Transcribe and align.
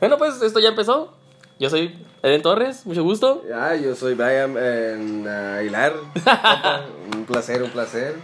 Bueno, 0.00 0.18
pues 0.18 0.42
esto 0.42 0.58
ya 0.58 0.70
empezó. 0.70 1.12
Yo 1.60 1.70
soy 1.70 1.96
Eden 2.22 2.42
Torres, 2.42 2.86
mucho 2.86 3.04
gusto. 3.04 3.44
Ya, 3.48 3.76
yo 3.76 3.94
soy 3.94 4.14
Brian 4.14 4.54
eh, 4.58 5.58
Aguilar. 5.58 5.94
un 7.14 7.24
placer, 7.24 7.62
un 7.62 7.70
placer. 7.70 8.16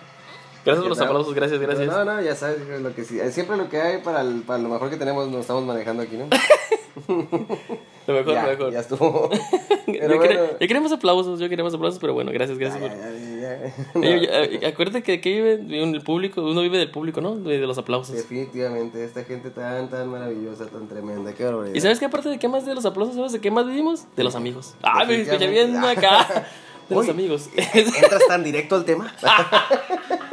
Gracias 0.65 0.83
por 0.83 0.89
los 0.89 1.01
aplausos, 1.01 1.35
gracias, 1.35 1.61
gracias. 1.61 1.87
No, 1.87 2.05
no, 2.05 2.21
ya 2.23 2.35
sabes, 2.35 2.59
lo 2.81 2.95
que 2.95 3.05
sí, 3.05 3.21
siempre 3.31 3.57
lo 3.57 3.69
que 3.69 3.81
hay 3.81 4.03
para, 4.03 4.23
el, 4.23 4.43
para 4.43 4.61
lo 4.61 4.71
mejor 4.71 4.89
que 4.89 4.97
tenemos 4.97 5.29
nos 5.29 5.43
estamos 5.43 5.63
manejando 5.65 6.03
aquí, 6.03 6.17
¿no? 6.17 6.27
lo 7.09 8.15
mejor, 8.15 8.35
ya, 8.35 8.43
lo 8.43 8.49
mejor. 8.49 8.73
Ya 8.73 8.81
estuvo. 8.81 9.31
Pero 9.87 10.09
yo, 10.09 10.17
bueno. 10.17 10.41
yo, 10.59 10.67
queremos 10.67 10.91
aplausos, 10.91 11.39
yo 11.39 11.49
queremos 11.49 11.75
aplausos, 11.75 12.01
pero 12.01 12.15
bueno, 12.15 12.33
gracias, 12.33 12.57
gracias. 12.57 12.83
Ya, 12.83 12.89
por... 12.89 12.99
ya, 12.99 13.34
eh, 14.03 14.61
acuérdate 14.67 15.03
que 15.03 15.15
aquí 15.15 15.33
vive 15.33 15.55
el 15.55 16.03
público, 16.03 16.43
uno 16.43 16.63
vive 16.63 16.79
del 16.79 16.91
público, 16.91 17.21
¿no? 17.21 17.37
De, 17.37 17.59
de, 17.59 17.67
los 17.67 17.79
aplausos. 17.79 18.17
Definitivamente, 18.17 19.05
esta 19.05 19.25
gente 19.25 19.51
tan, 19.51 19.89
tan 19.91 20.09
maravillosa, 20.09 20.67
tan 20.67 20.89
tremenda, 20.89 21.33
qué 21.35 21.45
barbaridad. 21.45 21.75
¿Y 21.75 21.81
sabes 21.81 21.99
qué 21.99 22.07
aparte 22.07 22.29
de 22.29 22.39
qué 22.39 22.49
más 22.49 22.67
de 22.67 22.75
los 22.75 22.85
aplausos, 22.85 23.17
sabes 23.17 23.33
de 23.33 23.41
qué 23.41 23.51
más 23.51 23.67
vivimos? 23.67 24.07
De 24.17 24.25
los 24.25 24.35
amigos. 24.35 24.75
Ah, 24.83 25.05
me 25.05 25.21
escuché 25.21 25.47
bien 25.49 25.77
acá. 25.77 26.47
De 26.89 26.95
los 26.95 27.09
amigos. 27.09 27.49
¿Entras 27.57 28.27
tan 28.29 28.45
directo 28.45 28.75
al 28.77 28.85
tema? 28.85 29.11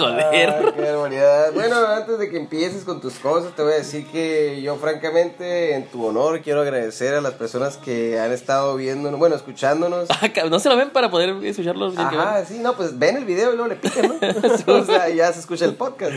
Joder. 0.00 0.50
Ah, 0.50 0.72
qué 0.74 0.80
barbaridad. 0.80 1.52
Bueno, 1.52 1.76
antes 1.86 2.18
de 2.18 2.30
que 2.30 2.36
empieces 2.36 2.84
con 2.84 3.00
tus 3.00 3.14
cosas, 3.14 3.54
te 3.54 3.62
voy 3.62 3.72
a 3.72 3.76
decir 3.76 4.06
que 4.06 4.60
yo, 4.62 4.76
francamente, 4.76 5.74
en 5.74 5.86
tu 5.86 6.06
honor, 6.06 6.40
quiero 6.40 6.62
agradecer 6.62 7.14
a 7.14 7.20
las 7.20 7.34
personas 7.34 7.76
que 7.76 8.18
han 8.18 8.32
estado 8.32 8.76
viendo, 8.76 9.10
bueno, 9.16 9.36
escuchándonos. 9.36 10.08
no 10.50 10.58
se 10.60 10.68
lo 10.68 10.76
ven 10.76 10.90
para 10.90 11.10
poder 11.10 11.44
escucharlos. 11.44 11.96
Ajá, 11.96 12.44
sí, 12.44 12.58
no, 12.58 12.76
pues 12.76 12.98
ven 12.98 13.16
el 13.16 13.24
video 13.24 13.52
y 13.52 13.56
luego 13.56 13.68
le 13.68 13.76
piquen, 13.76 14.08
¿no? 14.08 14.74
o 14.74 14.84
sea, 14.84 15.08
ya 15.08 15.32
se 15.32 15.40
escucha 15.40 15.64
el 15.64 15.74
podcast. 15.74 16.12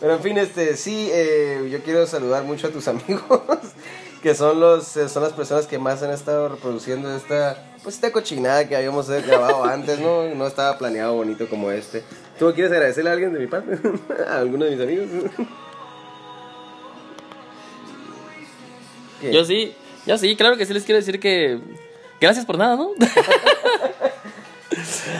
Pero 0.00 0.14
en 0.14 0.20
fin, 0.20 0.38
este, 0.38 0.76
sí, 0.76 1.08
eh, 1.12 1.68
yo 1.70 1.82
quiero 1.82 2.06
saludar 2.06 2.44
mucho 2.44 2.68
a 2.68 2.70
tus 2.70 2.86
amigos, 2.86 3.40
que 4.22 4.34
son 4.34 4.60
los, 4.60 4.84
son 4.86 5.22
las 5.22 5.32
personas 5.32 5.66
que 5.66 5.78
más 5.78 6.02
han 6.02 6.10
estado 6.10 6.48
reproduciendo 6.48 7.14
esta, 7.16 7.72
pues 7.82 7.96
esta 7.96 8.12
cochinada 8.12 8.68
que 8.68 8.76
habíamos 8.76 9.08
grabado 9.08 9.64
antes, 9.64 9.98
¿no? 9.98 10.22
No 10.34 10.46
estaba 10.46 10.78
planeado 10.78 11.14
bonito 11.14 11.48
como 11.48 11.70
este. 11.72 12.04
¿Tú 12.38 12.52
quieres 12.54 12.72
agradecerle 12.72 13.10
a 13.10 13.12
alguien 13.14 13.32
de 13.32 13.40
mi 13.40 13.46
parte? 13.46 13.78
¿A 14.28 14.38
alguno 14.38 14.64
de 14.64 14.72
mis 14.72 14.80
amigos? 14.80 15.06
¿Qué? 19.20 19.32
Yo 19.32 19.44
sí, 19.44 19.74
yo 20.06 20.16
sí, 20.16 20.36
claro 20.36 20.56
que 20.56 20.64
sí 20.64 20.72
les 20.72 20.84
quiero 20.84 21.00
decir 21.00 21.18
que 21.18 21.58
gracias 22.20 22.46
por 22.46 22.56
nada, 22.56 22.76
¿no? 22.76 22.90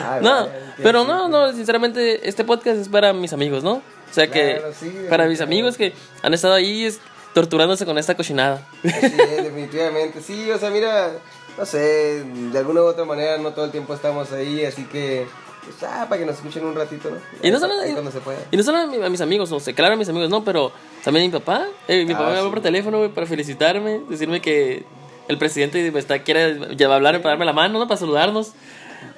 ah, 0.05 0.21
no, 0.23 0.31
vale, 0.31 0.53
pero 0.81 1.05
no, 1.05 1.29
no, 1.29 1.53
sinceramente 1.53 2.29
este 2.29 2.45
podcast 2.45 2.81
es 2.81 2.89
para 2.89 3.13
mis 3.13 3.33
amigos, 3.33 3.65
¿no? 3.65 3.75
O 3.75 4.13
sea 4.13 4.31
que 4.31 4.63
sí, 4.79 5.07
para 5.11 5.27
mis 5.27 5.41
amigos 5.41 5.77
que 5.77 5.93
han 6.23 6.33
estado 6.33 6.55
ahí 6.55 6.85
es, 6.85 7.01
torturándose 7.35 7.85
con 7.85 7.99
esta 7.99 8.17
cochinada. 8.17 8.67
Sí, 8.83 8.91
definitivamente. 9.43 10.23
Sí, 10.23 10.51
o 10.51 10.59
sea, 10.59 10.71
mira, 10.71 11.11
no 11.59 11.67
sé, 11.67 12.25
de 12.25 12.59
alguna 12.59 12.83
u 12.83 12.85
otra 12.85 13.05
manera 13.05 13.37
no 13.39 13.53
todo 13.53 13.65
el 13.65 13.71
tiempo 13.73 13.95
estamos 13.95 14.33
ahí, 14.33 14.65
así 14.65 14.85
que 14.85 15.27
pues, 15.71 15.83
ah, 15.91 16.07
para 16.09 16.21
que 16.21 16.27
nos 16.27 16.37
escuchen 16.37 16.65
un 16.65 16.75
ratito, 16.75 17.11
¿no? 17.11 17.17
Y 17.43 17.51
no 17.51 17.59
solo, 17.59 17.75
Ahí 17.81 17.93
cuando 17.93 18.11
se 18.11 18.21
pueda. 18.21 18.39
y 18.51 18.57
no 18.57 18.63
solo 18.63 18.79
a, 18.79 18.87
mi- 18.87 19.03
a 19.03 19.09
mis 19.09 19.21
amigos, 19.21 19.51
no 19.51 19.61
sé, 19.61 19.75
claro 19.75 19.95
a 19.95 19.97
mis 19.97 20.09
amigos 20.09 20.31
no, 20.31 20.45
pero 20.45 20.73
también 21.05 21.25
a 21.25 21.27
mi 21.29 21.33
papá. 21.39 21.67
Eh, 21.87 22.05
mi 22.05 22.13
Ah, 22.15 22.19
papá 22.19 22.31
me 22.33 22.39
habló 22.39 22.51
por 22.51 22.61
teléfono, 22.61 22.99
güey, 22.99 23.11
para 23.11 23.27
felicitarme, 23.27 24.01
decirme 24.09 24.41
que 24.41 24.85
el 25.29 25.37
presidente 25.39 25.91
me 25.93 25.99
está, 25.99 26.21
quiere 26.23 26.75
ya 26.77 26.89
va 26.89 26.95
a 26.95 26.97
hablar 26.97 27.17
para 27.23 27.31
darme 27.33 27.45
la 27.45 27.53
mano, 27.53 27.79
¿no? 27.79 27.87
Para 27.87 27.99
saludarnos. 27.99 28.53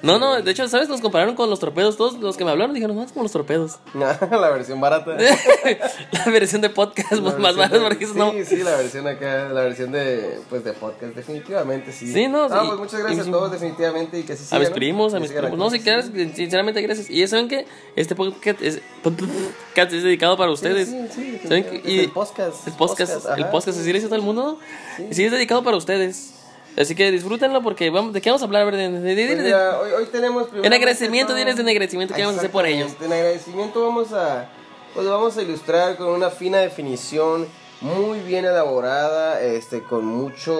No, 0.03 0.17
no, 0.17 0.41
de 0.41 0.51
hecho, 0.51 0.67
¿sabes? 0.67 0.89
Nos 0.89 0.99
compararon 1.01 1.35
con 1.35 1.49
los 1.49 1.59
torpedos. 1.59 1.95
Todos 1.97 2.15
los 2.19 2.35
que 2.35 2.43
me 2.43 2.51
hablaron 2.51 2.73
dijeron, 2.73 2.95
no, 2.95 3.03
es 3.03 3.11
como 3.11 3.23
los 3.23 3.31
torpedos. 3.31 3.77
la 3.93 4.49
versión 4.49 4.81
barata. 4.81 5.15
la 6.11 6.25
versión 6.31 6.61
de 6.61 6.69
podcast 6.69 7.11
La 7.13 7.21
pues, 7.21 7.37
más 7.39 7.55
barata 7.55 7.79
porque 7.81 8.05
eso 8.05 8.13
sí, 8.13 8.19
no. 8.19 8.33
sí, 8.45 8.57
la 8.63 8.75
versión 8.77 9.07
acá, 9.07 9.49
la 9.49 9.61
versión 9.61 9.91
de, 9.91 10.39
pues, 10.49 10.63
de 10.63 10.73
podcast, 10.73 11.15
definitivamente 11.15 11.91
sí. 11.91 12.11
Sí, 12.11 12.27
no, 12.27 12.45
Ah, 12.45 12.59
sí. 12.61 12.67
pues 12.67 12.79
muchas 12.79 12.99
gracias 13.01 13.25
Y- 13.27 13.29
a 13.29 13.31
todos, 13.31 13.51
definitivamente, 13.51 14.19
y 14.19 14.23
que 14.23 14.33
así 14.33 14.55
A 14.55 14.59
mis 14.59 14.69
¿no? 14.69 14.75
primos, 14.75 15.13
a 15.13 15.19
mis 15.19 15.31
primos. 15.31 15.57
No, 15.57 15.69
sí, 15.69 15.79
claro, 15.79 16.01
sinceramente, 16.03 16.81
gracias. 16.81 17.09
Y 17.09 17.25
saben 17.27 17.47
que 17.47 17.65
este 17.95 18.15
podcast 18.15 18.61
es, 18.61 18.81
podcast 19.03 19.93
es 19.93 20.03
dedicado 20.03 20.37
para 20.37 20.51
ustedes. 20.51 20.89
Sí, 20.89 20.97
sí, 21.13 21.39
sí, 21.41 21.47
¿Saben 21.47 21.63
que- 21.65 21.81
y 21.91 21.99
el 21.99 22.11
podcast. 22.11 22.67
El 22.67 22.73
podcast, 22.73 23.13
Podcast, 23.13 23.37
el 23.37 23.45
podcast, 23.49 23.77
sí. 23.77 23.81
así 23.81 23.87
le 23.93 23.99
dice 23.99 24.07
todo 24.07 24.15
el 24.15 24.21
mundo. 24.23 24.57
¿no? 24.97 25.11
Sí. 25.11 25.23
es 25.23 25.31
dedicado 25.31 25.63
para 25.63 25.77
ustedes. 25.77 26.33
Así 26.77 26.95
que 26.95 27.11
disfrútenlo 27.11 27.61
porque 27.61 27.89
vamos, 27.89 28.13
¿de 28.13 28.21
qué 28.21 28.29
vamos 28.29 28.41
a 28.41 28.45
hablar? 28.45 28.71
De- 28.71 28.89
de- 28.89 29.15
de- 29.15 29.27
Pues 29.27 29.39
mira, 29.43 29.79
hoy, 29.79 29.91
hoy 29.91 30.05
tenemos 30.05 30.47
en 30.53 30.73
agradecimiento, 30.73 31.33
diles 31.35 31.59
en 31.59 31.67
agradecimiento 31.67 32.13
que 32.13 32.21
vamos 32.21 32.35
a 32.35 32.39
hacer 32.39 32.51
por 32.51 32.65
ellos. 32.65 32.91
En 33.01 33.11
agradecimiento 33.11 33.81
vamos 33.83 34.13
a, 34.13 34.49
pues 34.93 35.05
vamos 35.07 35.37
a 35.37 35.41
ilustrar 35.41 35.97
con 35.97 36.07
una 36.09 36.29
fina 36.29 36.59
definición 36.59 37.47
muy 37.81 38.19
bien 38.19 38.45
elaborada, 38.45 39.41
este, 39.41 39.81
con 39.83 40.05
mucho 40.05 40.55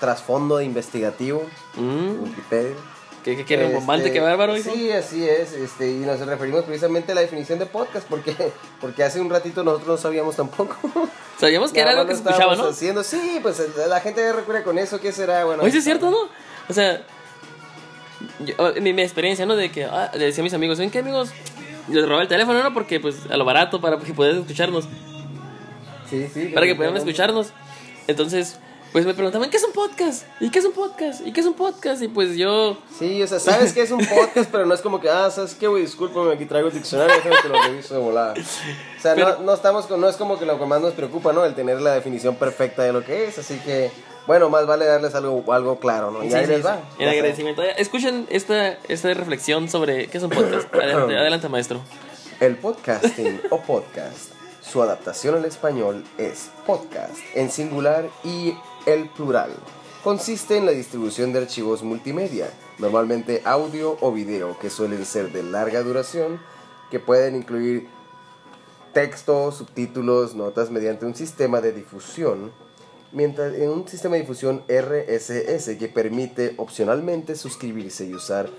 trasfondo 0.00 0.60
investigativo, 0.60 1.42
Mm, 1.76 2.22
Wikipedia. 2.22 2.74
¿Qué, 3.24 3.36
qué, 3.36 3.44
qué 3.46 3.56
rimbombante, 3.56 4.08
Este, 4.08 4.18
qué 4.18 4.20
bárbaro, 4.22 4.54
hijo. 4.54 4.70
Sí, 4.70 4.92
así 4.92 5.26
es, 5.26 5.52
este, 5.52 5.90
y 5.90 5.94
nos 5.94 6.20
referimos 6.20 6.64
precisamente 6.64 7.12
a 7.12 7.14
la 7.14 7.22
definición 7.22 7.58
de 7.58 7.64
podcast, 7.64 8.06
porque, 8.06 8.36
porque 8.82 9.02
hace 9.02 9.18
un 9.20 9.30
ratito 9.30 9.64
nosotros 9.64 9.88
no 9.88 9.96
sabíamos 9.96 10.36
tampoco. 10.36 10.76
Sabíamos 11.40 11.72
que 11.72 11.80
era 11.80 11.90
algo 11.90 12.06
que 12.06 12.14
se 12.14 12.22
escuchaba, 12.22 12.54
¿no? 12.54 12.68
Haciendo, 12.68 13.02
sí, 13.02 13.40
pues 13.42 13.60
la 13.88 14.00
gente 14.00 14.32
recurre 14.32 14.62
con 14.62 14.78
eso, 14.78 15.00
¿qué 15.00 15.10
será? 15.10 15.44
Bueno, 15.44 15.62
Oye, 15.64 15.72
sí 15.72 15.78
es 15.78 15.84
cierto, 15.84 16.10
¿no? 16.10 16.18
O 16.68 16.72
sea, 16.72 17.02
yo- 18.40 18.54
mi, 18.80 18.92
mi 18.92 19.02
experiencia, 19.02 19.44
¿no? 19.44 19.56
De 19.56 19.72
que 19.72 19.84
ah, 19.84 20.12
le 20.14 20.26
decía 20.26 20.42
a 20.42 20.44
mis 20.44 20.54
amigos, 20.54 20.78
¿ven 20.78 20.90
qué 20.90 21.00
amigos? 21.00 21.30
Les 21.88 22.04
robaba 22.04 22.22
el 22.22 22.28
teléfono, 22.28 22.62
¿no? 22.62 22.72
Porque, 22.72 23.00
pues, 23.00 23.16
a 23.30 23.36
lo 23.36 23.44
barato, 23.44 23.80
para 23.80 23.98
que 23.98 24.12
pudieran 24.14 24.42
escucharnos. 24.42 24.84
Sí, 26.08 26.28
sí. 26.32 26.46
Para 26.54 26.66
que 26.66 26.74
definitivamente. 26.74 26.98
escucharnos. 27.00 27.48
Entonces, 28.06 28.58
pues 28.94 29.04
me 29.06 29.12
preguntaban, 29.12 29.50
¿qué 29.50 29.56
es 29.56 29.64
un 29.64 29.72
podcast? 29.72 30.24
¿Y 30.38 30.50
qué 30.50 30.60
es 30.60 30.64
un 30.64 30.70
podcast? 30.72 31.26
¿Y 31.26 31.32
qué 31.32 31.40
es 31.40 31.46
un 31.46 31.54
podcast? 31.54 32.00
Y 32.00 32.06
pues 32.06 32.36
yo... 32.36 32.78
Sí, 32.96 33.20
o 33.20 33.26
sea, 33.26 33.40
sabes 33.40 33.72
que 33.72 33.82
es 33.82 33.90
un 33.90 33.98
podcast, 34.06 34.48
pero 34.52 34.66
no 34.66 34.72
es 34.72 34.80
como 34.82 35.00
que, 35.00 35.10
ah, 35.10 35.28
¿sabes 35.32 35.56
qué, 35.56 35.66
güey? 35.66 35.82
Discúlpame, 35.82 36.32
aquí 36.32 36.46
traigo 36.46 36.68
el 36.68 36.74
diccionario, 36.74 37.12
déjame 37.16 37.34
que 37.42 37.48
lo 37.48 37.60
reviso 37.60 37.94
de 37.94 38.00
volada. 38.00 38.34
O 38.34 39.00
sea, 39.02 39.16
Pero- 39.16 39.38
no, 39.38 39.46
no 39.46 39.54
estamos 39.54 39.86
con, 39.86 40.00
no 40.00 40.08
es 40.08 40.14
como 40.16 40.38
que 40.38 40.46
lo 40.46 40.60
que 40.60 40.66
más 40.66 40.80
nos 40.80 40.92
preocupa, 40.92 41.32
¿no? 41.32 41.44
El 41.44 41.56
tener 41.56 41.80
la 41.80 41.92
definición 41.92 42.36
perfecta 42.36 42.84
de 42.84 42.92
lo 42.92 43.04
que 43.04 43.24
es, 43.26 43.36
así 43.36 43.58
que, 43.64 43.90
bueno, 44.28 44.48
más 44.48 44.64
vale 44.64 44.84
darles 44.84 45.12
algo, 45.16 45.52
algo 45.52 45.80
claro, 45.80 46.12
¿no? 46.12 46.22
Y 46.22 46.28
Sí, 46.30 46.36
ahí 46.36 46.44
sí, 46.46 46.52
les 46.52 46.64
va. 46.64 46.78
En 47.00 47.08
agradecimiento. 47.08 47.62
Escuchen 47.64 48.28
esta, 48.30 48.78
esta 48.88 49.12
reflexión 49.12 49.68
sobre 49.68 50.06
qué 50.06 50.18
es 50.18 50.22
un 50.22 50.30
podcast. 50.30 50.72
Adelante, 50.72 51.16
adelante 51.18 51.48
maestro. 51.48 51.80
El 52.38 52.56
podcasting 52.58 53.40
o 53.50 53.60
podcast, 53.60 54.30
su 54.62 54.80
adaptación 54.82 55.34
al 55.34 55.44
español 55.46 56.04
es 56.16 56.50
podcast 56.64 57.16
en 57.34 57.50
singular 57.50 58.08
y 58.22 58.54
el 58.86 59.08
plural. 59.08 59.50
Consiste 60.02 60.56
en 60.56 60.66
la 60.66 60.72
distribución 60.72 61.32
de 61.32 61.40
archivos 61.40 61.82
multimedia, 61.82 62.50
normalmente 62.78 63.40
audio 63.44 63.96
o 64.00 64.12
video, 64.12 64.58
que 64.58 64.68
suelen 64.68 65.06
ser 65.06 65.32
de 65.32 65.42
larga 65.42 65.82
duración, 65.82 66.40
que 66.90 67.00
pueden 67.00 67.36
incluir 67.36 67.88
texto, 68.92 69.50
subtítulos, 69.50 70.34
notas 70.34 70.70
mediante 70.70 71.06
un 71.06 71.14
sistema 71.14 71.60
de 71.60 71.72
difusión, 71.72 72.52
mientras 73.12 73.54
en 73.54 73.70
un 73.70 73.88
sistema 73.88 74.16
de 74.16 74.22
difusión 74.22 74.62
RSS 74.68 75.76
que 75.78 75.88
permite 75.88 76.54
opcionalmente 76.58 77.34
suscribirse 77.34 78.04
y 78.04 78.14
usar 78.14 78.50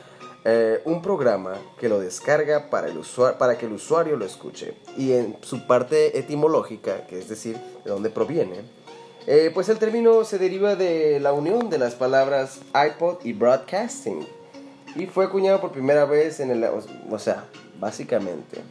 eh, 0.46 0.82
un 0.86 1.02
programa 1.02 1.56
que 1.80 1.90
lo 1.90 2.00
descarga 2.00 2.70
para, 2.70 2.88
el 2.88 3.00
para 3.40 3.58
que 3.58 3.66
el 3.66 3.74
usuario 3.74 4.18
lo 4.18 4.26
escuche. 4.26 4.76
Y 4.98 5.14
en 5.14 5.38
su 5.42 5.66
parte 5.68 6.18
etimológica, 6.20 7.08
que 7.08 7.18
es 7.20 7.30
decir, 7.30 7.58
de 7.84 7.92
dónde 7.92 8.10
proviene, 8.10 8.62
eh, 9.28 9.52
pues 9.54 9.70
el 9.70 9.78
término 9.80 10.24
se 10.24 10.38
deriva 10.38 10.76
de 10.76 11.20
la 11.20 11.34
unión 11.34 11.70
de 11.70 11.78
las 11.78 11.96
palabras 11.96 12.60
iPod 12.74 13.18
y 13.24 13.34
broadcasting. 13.34 14.28
Y 14.96 15.08
fue 15.08 15.26
acuñado 15.26 15.60
por 15.62 15.72
primera 15.72 16.06
vez 16.06 16.40
en 16.40 16.52
el... 16.52 16.64
O, 16.66 16.82
o 17.12 17.20
sea, 17.20 17.46
básicamente 17.80 18.62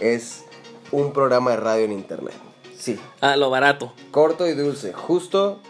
es 0.00 0.42
un 0.90 1.12
programa 1.12 1.52
de 1.52 1.56
radio 1.58 1.84
en 1.86 1.92
internet. 1.92 2.34
Sí, 2.76 2.98
Ah, 3.20 3.36
lo 3.36 3.48
barato. 3.48 3.92
corto 4.10 4.46
y 4.48 4.52
dulce, 4.54 4.92
justo, 4.92 5.60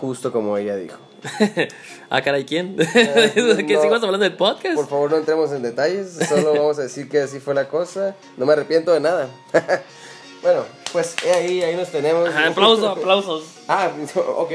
justo 0.00 0.32
como 0.32 0.56
ella 0.56 0.74
dijo. 0.76 0.96
ah, 2.10 2.22
caray, 2.22 2.46
¿quién? 2.46 2.76
Eh, 2.80 3.32
¿Qué 3.34 3.74
no. 3.74 3.82
sigamos 3.82 4.02
hablando 4.02 4.24
del 4.24 4.36
podcast? 4.36 4.74
Por 4.74 4.88
favor, 4.88 5.10
no 5.10 5.18
entremos 5.18 5.52
en 5.52 5.60
detalles, 5.62 6.18
solo 6.26 6.54
vamos 6.54 6.78
a 6.78 6.82
decir 6.82 7.10
que 7.10 7.20
así 7.20 7.40
fue 7.40 7.54
la 7.54 7.68
cosa. 7.68 8.16
No 8.38 8.46
me 8.46 8.54
arrepiento 8.54 8.90
de 8.92 9.00
nada. 9.00 9.28
bueno, 10.42 10.64
pues 10.92 11.14
he 11.24 11.32
ahí, 11.32 11.62
ahí 11.62 11.76
nos 11.76 11.90
tenemos. 11.90 12.28
Ajá, 12.28 12.48
aplausos, 12.48 12.84
aplausos. 12.98 13.44
Ah, 13.68 13.90
ok. 14.36 14.50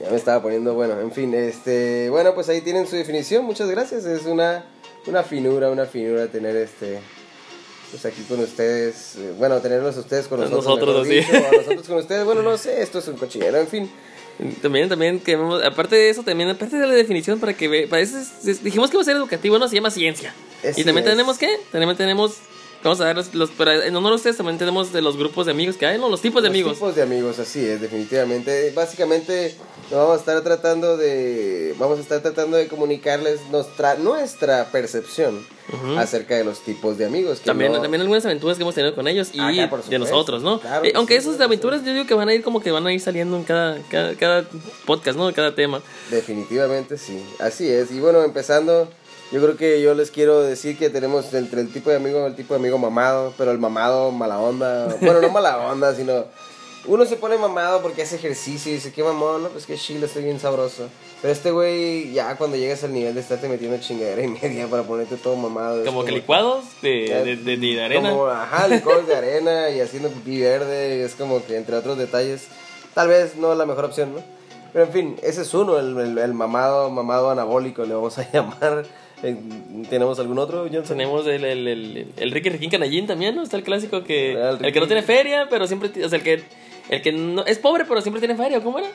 Ya 0.00 0.10
me 0.10 0.16
estaba 0.16 0.40
poniendo, 0.40 0.74
bueno, 0.74 1.00
en 1.00 1.10
fin, 1.10 1.34
este, 1.34 2.08
bueno, 2.10 2.32
pues 2.34 2.48
ahí 2.48 2.60
tienen 2.60 2.86
su 2.86 2.94
definición, 2.94 3.44
muchas 3.44 3.68
gracias, 3.68 4.04
es 4.04 4.26
una, 4.26 4.64
una 5.06 5.24
finura, 5.24 5.70
una 5.72 5.86
finura 5.86 6.28
tener 6.28 6.54
este, 6.54 7.00
pues 7.90 8.06
aquí 8.06 8.22
con 8.28 8.38
ustedes, 8.38 9.16
eh, 9.16 9.32
bueno, 9.36 9.60
tenerlos 9.60 9.96
a 9.96 10.00
ustedes 10.00 10.28
con 10.28 10.38
nosotros. 10.38 10.64
nosotros, 10.66 11.08
dicho, 11.08 11.32
a 11.34 11.50
nosotros 11.56 11.88
con 11.88 11.96
ustedes, 11.96 12.24
bueno, 12.24 12.42
no 12.42 12.56
sé, 12.56 12.80
esto 12.80 13.00
es 13.00 13.08
un 13.08 13.16
cochinero, 13.16 13.58
en 13.58 13.66
fin. 13.66 13.90
También, 14.62 14.88
también, 14.88 15.18
que 15.18 15.36
aparte 15.66 15.96
de 15.96 16.10
eso, 16.10 16.22
también, 16.22 16.48
aparte 16.50 16.76
de 16.78 16.86
la 16.86 16.94
definición, 16.94 17.40
para 17.40 17.54
que 17.54 17.66
ve, 17.66 17.88
para 17.88 18.00
eso 18.00 18.18
es- 18.18 18.46
es- 18.46 18.62
dijimos 18.62 18.90
que 18.90 18.96
iba 18.96 19.02
a 19.02 19.04
ser 19.04 19.16
educativo, 19.16 19.58
no 19.58 19.66
se 19.66 19.74
llama 19.74 19.90
ciencia. 19.90 20.32
Así 20.60 20.82
y 20.82 20.84
también 20.84 21.04
es. 21.08 21.10
tenemos, 21.10 21.38
¿qué? 21.38 21.58
También 21.72 21.96
tenemos, 21.96 22.36
vamos 22.82 23.00
a 23.00 23.04
dar 23.06 23.16
los, 23.16 23.34
los- 23.34 23.50
pero 23.50 23.72
en 23.82 23.94
honor 23.96 24.12
a 24.12 24.16
ustedes, 24.16 24.36
también 24.36 24.58
tenemos 24.58 24.92
de 24.92 25.02
los 25.02 25.16
grupos 25.16 25.46
de 25.46 25.52
amigos 25.52 25.76
que 25.76 25.86
hay, 25.86 25.98
¿no? 25.98 26.08
Los 26.08 26.20
tipos 26.22 26.42
de 26.42 26.48
Los 26.48 26.54
amigos. 26.54 26.74
tipos 26.74 26.94
de 26.94 27.02
amigos, 27.02 27.38
así 27.38 27.64
es, 27.64 27.80
definitivamente. 27.80 28.72
Básicamente 28.74 29.54
vamos 29.90 30.16
a 30.16 30.20
estar 30.20 30.40
tratando 30.42 30.96
de 30.96 31.74
vamos 31.78 31.98
a 31.98 32.02
estar 32.02 32.20
tratando 32.20 32.56
de 32.56 32.68
comunicarles 32.68 33.40
nuestra 33.50 33.94
nuestra 33.96 34.66
percepción 34.70 35.44
Ujú. 35.72 35.98
acerca 35.98 36.34
de 36.36 36.44
los 36.44 36.60
tipos 36.60 36.96
de 36.98 37.04
amigos. 37.06 37.40
que 37.40 37.44
También, 37.46 37.72
no- 37.72 37.80
también 37.82 38.00
algunas 38.00 38.24
aventuras 38.24 38.56
que 38.56 38.62
hemos 38.62 38.74
tenido 38.74 38.94
con 38.94 39.06
ellos 39.08 39.30
y 39.34 39.40
Ah, 39.40 39.68
de 39.88 39.98
nosotros, 39.98 40.42
¿no? 40.42 40.60
Claro 40.60 40.84
Eh, 40.84 40.92
que 40.92 40.96
aunque 40.96 41.20
sí, 41.20 41.28
por 41.28 41.42
aventuras 41.42 41.84
yo 41.84 41.92
digo 41.92 42.06
que 42.06 42.14
van 42.14 42.28
a 42.28 42.34
ir 42.34 42.42
como 42.42 42.60
que 42.60 42.70
van 42.70 42.86
a 42.86 42.92
ir 42.92 43.00
saliendo 43.00 43.36
en 43.36 43.44
cada, 43.44 43.78
cada, 43.90 44.14
cada 44.14 44.44
podcast, 44.86 45.18
¿no? 45.18 45.32
Cada 45.34 45.54
tema. 45.54 45.82
Definitivamente 46.10 46.96
sí, 46.98 47.22
así 47.38 47.68
es. 47.68 47.90
Y 47.90 48.00
bueno, 48.00 48.22
empezando, 48.22 48.88
yo 49.30 49.42
creo 49.42 49.56
que 49.56 49.80
yo 49.82 49.94
les 49.94 50.10
quiero 50.10 50.40
decir 50.42 50.78
que 50.78 50.90
tenemos 50.90 51.32
entre 51.34 51.60
el 51.60 51.70
tipo 51.72 51.90
de 51.90 51.96
amigo, 51.96 52.26
el 52.26 52.34
tipo 52.34 52.54
de 52.54 52.60
amigo 52.60 52.78
mamado, 52.78 53.34
pero 53.36 53.50
el 53.50 53.58
mamado 53.58 54.10
mala 54.10 54.38
onda. 54.38 54.86
Bueno, 55.00 55.20
no 55.20 55.28
mala 55.30 55.58
onda, 55.70 55.94
sino 55.94 56.24
uno 56.86 57.04
se 57.04 57.16
pone 57.16 57.36
mamado 57.36 57.82
porque 57.82 58.02
hace 58.02 58.16
ejercicio 58.16 58.72
y 58.72 58.76
dice, 58.76 58.92
qué 58.92 59.02
mamón, 59.02 59.42
no, 59.42 59.48
pues 59.50 59.66
que 59.66 59.76
chile, 59.76 60.06
estoy 60.06 60.22
bien 60.24 60.40
sabroso. 60.40 60.88
Pero 61.20 61.32
este 61.32 61.50
güey, 61.50 62.12
ya 62.12 62.36
cuando 62.36 62.56
llegas 62.56 62.84
al 62.84 62.94
nivel 62.94 63.14
de 63.14 63.20
estarte 63.20 63.48
metiendo 63.48 63.76
chingadera 63.78 64.22
y 64.22 64.28
media 64.28 64.66
para 64.68 64.84
ponerte 64.84 65.16
todo 65.16 65.36
mamado. 65.36 65.84
Como 65.84 66.04
que 66.04 66.12
licuados 66.12 66.64
de, 66.80 67.08
Ya, 67.08 67.22
de, 67.24 67.36
de- 67.36 67.56
de 67.58 67.82
arena. 67.82 68.08
Como, 68.10 68.26
ajá, 68.28 68.68
licuados 68.68 69.06
de 69.06 69.16
arena 69.16 69.68
y 69.70 69.80
haciendo 69.80 70.08
pipí 70.08 70.40
verde, 70.40 71.04
es 71.04 71.14
como 71.16 71.44
que 71.44 71.56
entre 71.56 71.76
otros 71.76 71.98
detalles, 71.98 72.46
tal 72.94 73.08
vez 73.08 73.36
no 73.36 73.54
la 73.54 73.66
mejor 73.66 73.84
opción, 73.86 74.14
¿no? 74.14 74.22
Pero 74.72 74.84
en 74.84 74.92
fin, 74.92 75.16
ese 75.22 75.42
es 75.42 75.52
uno, 75.54 75.78
el, 75.78 75.98
el- 75.98 76.18
el 76.18 76.32
mamado, 76.32 76.88
mamado 76.88 77.30
anabólico, 77.30 77.84
le 77.84 77.94
vamos 77.94 78.16
a 78.18 78.30
llamar. 78.32 78.86
Eh, 79.22 79.36
¿Tenemos 79.90 80.18
algún 80.20 80.38
otro, 80.38 80.60
Johnson? 80.72 80.96
Tenemos 80.96 81.26
el, 81.26 81.44
el, 81.44 81.66
el, 81.68 82.12
el 82.16 82.30
Ricky 82.30 82.50
Riquín 82.50 82.70
Canallín 82.70 83.06
también, 83.06 83.34
¿no? 83.34 83.42
Está 83.42 83.56
el 83.56 83.64
clásico 83.64 84.04
que. 84.04 84.36
Ah, 84.40 84.50
el 84.58 84.64
El, 84.66 84.72
que 84.72 84.80
no 84.80 84.86
tiene 84.86 85.02
feria, 85.02 85.46
pero 85.50 85.66
siempre. 85.66 85.90
O 86.04 86.08
sea, 86.08 86.18
el 86.18 86.24
que. 86.24 86.42
El 86.88 87.02
que 87.02 87.12
no, 87.12 87.44
es 87.44 87.58
pobre, 87.58 87.84
pero 87.84 88.00
siempre 88.00 88.20
tiene 88.20 88.36
feria, 88.36 88.60
¿cómo 88.62 88.78
era? 88.78 88.88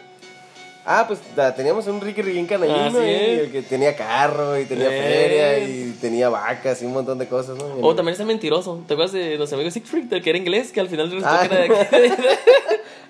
Ah, 0.86 1.06
pues 1.08 1.20
teníamos 1.56 1.88
un 1.88 2.02
Ricky 2.02 2.22
Riquín 2.22 2.46
canallino, 2.46 2.78
Así 2.88 2.98
y 2.98 3.10
es. 3.10 3.40
el 3.40 3.52
que 3.52 3.62
tenía 3.62 3.96
carro 3.96 4.60
y 4.60 4.66
tenía 4.66 4.88
Eh. 4.88 5.02
feria 5.02 5.60
y 5.60 5.92
tenía 6.02 6.28
vacas 6.28 6.82
y 6.82 6.86
un 6.86 6.92
montón 6.94 7.18
de 7.20 7.28
cosas, 7.28 7.58
¿no? 7.58 7.66
O 7.82 7.96
también 7.96 8.12
está 8.14 8.24
el 8.24 8.28
mentiroso. 8.28 8.84
¿Te 8.88 8.94
acuerdas 8.94 9.14
de 9.14 9.38
los 9.38 9.52
amigos 9.54 9.72
Siegfried, 9.74 10.06
del 10.06 10.22
que 10.22 10.30
era 10.32 10.40
inglés, 10.40 10.72
que 10.74 10.80
al 10.82 10.90
final 10.90 11.06
resultó 11.12 11.30
Ah. 11.30 11.48
que 11.48 11.56
era 11.56 11.68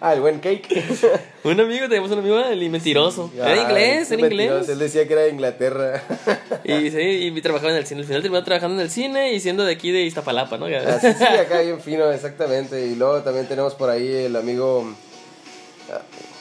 Ah, 0.06 0.12
el 0.14 0.20
buen 0.20 0.40
cake. 0.42 0.68
un 1.46 1.58
amigo, 1.62 1.86
teníamos 1.88 2.12
un 2.12 2.20
amigo, 2.20 2.38
el 2.38 2.70
mentiroso. 2.70 3.32
Era 3.38 3.54
Ah, 3.54 3.56
inglés, 3.56 4.12
era 4.12 4.22
mentiroso, 4.22 4.52
inglés. 4.56 4.70
Él 4.70 4.80
decía 4.80 5.08
que 5.08 5.14
era 5.14 5.22
de 5.22 5.30
Inglaterra. 5.30 6.04
Y 6.66 6.92
sí, 6.92 7.00
y 7.34 7.42
trabajaba 7.42 7.72
en 7.72 7.78
el 7.78 7.86
cine. 7.86 8.02
Al 8.02 8.08
final 8.08 8.22
terminó 8.22 8.44
trabajando 8.44 8.76
en 8.76 8.82
el 8.82 8.90
cine 8.90 9.32
y 9.32 9.40
siendo 9.40 9.64
de 9.64 9.72
aquí 9.72 9.92
de 9.92 10.02
Iztapalapa, 10.02 10.58
¿no? 10.58 10.66
Así 10.66 11.08
sí, 11.14 11.24
acá 11.24 11.62
bien 11.62 11.80
fino, 11.80 12.12
exactamente. 12.12 12.86
Y 12.86 12.96
luego 12.96 13.22
también 13.22 13.48
tenemos 13.48 13.76
por 13.76 13.90
ahí 13.90 14.08
el 14.26 14.36
amigo. 14.36 14.94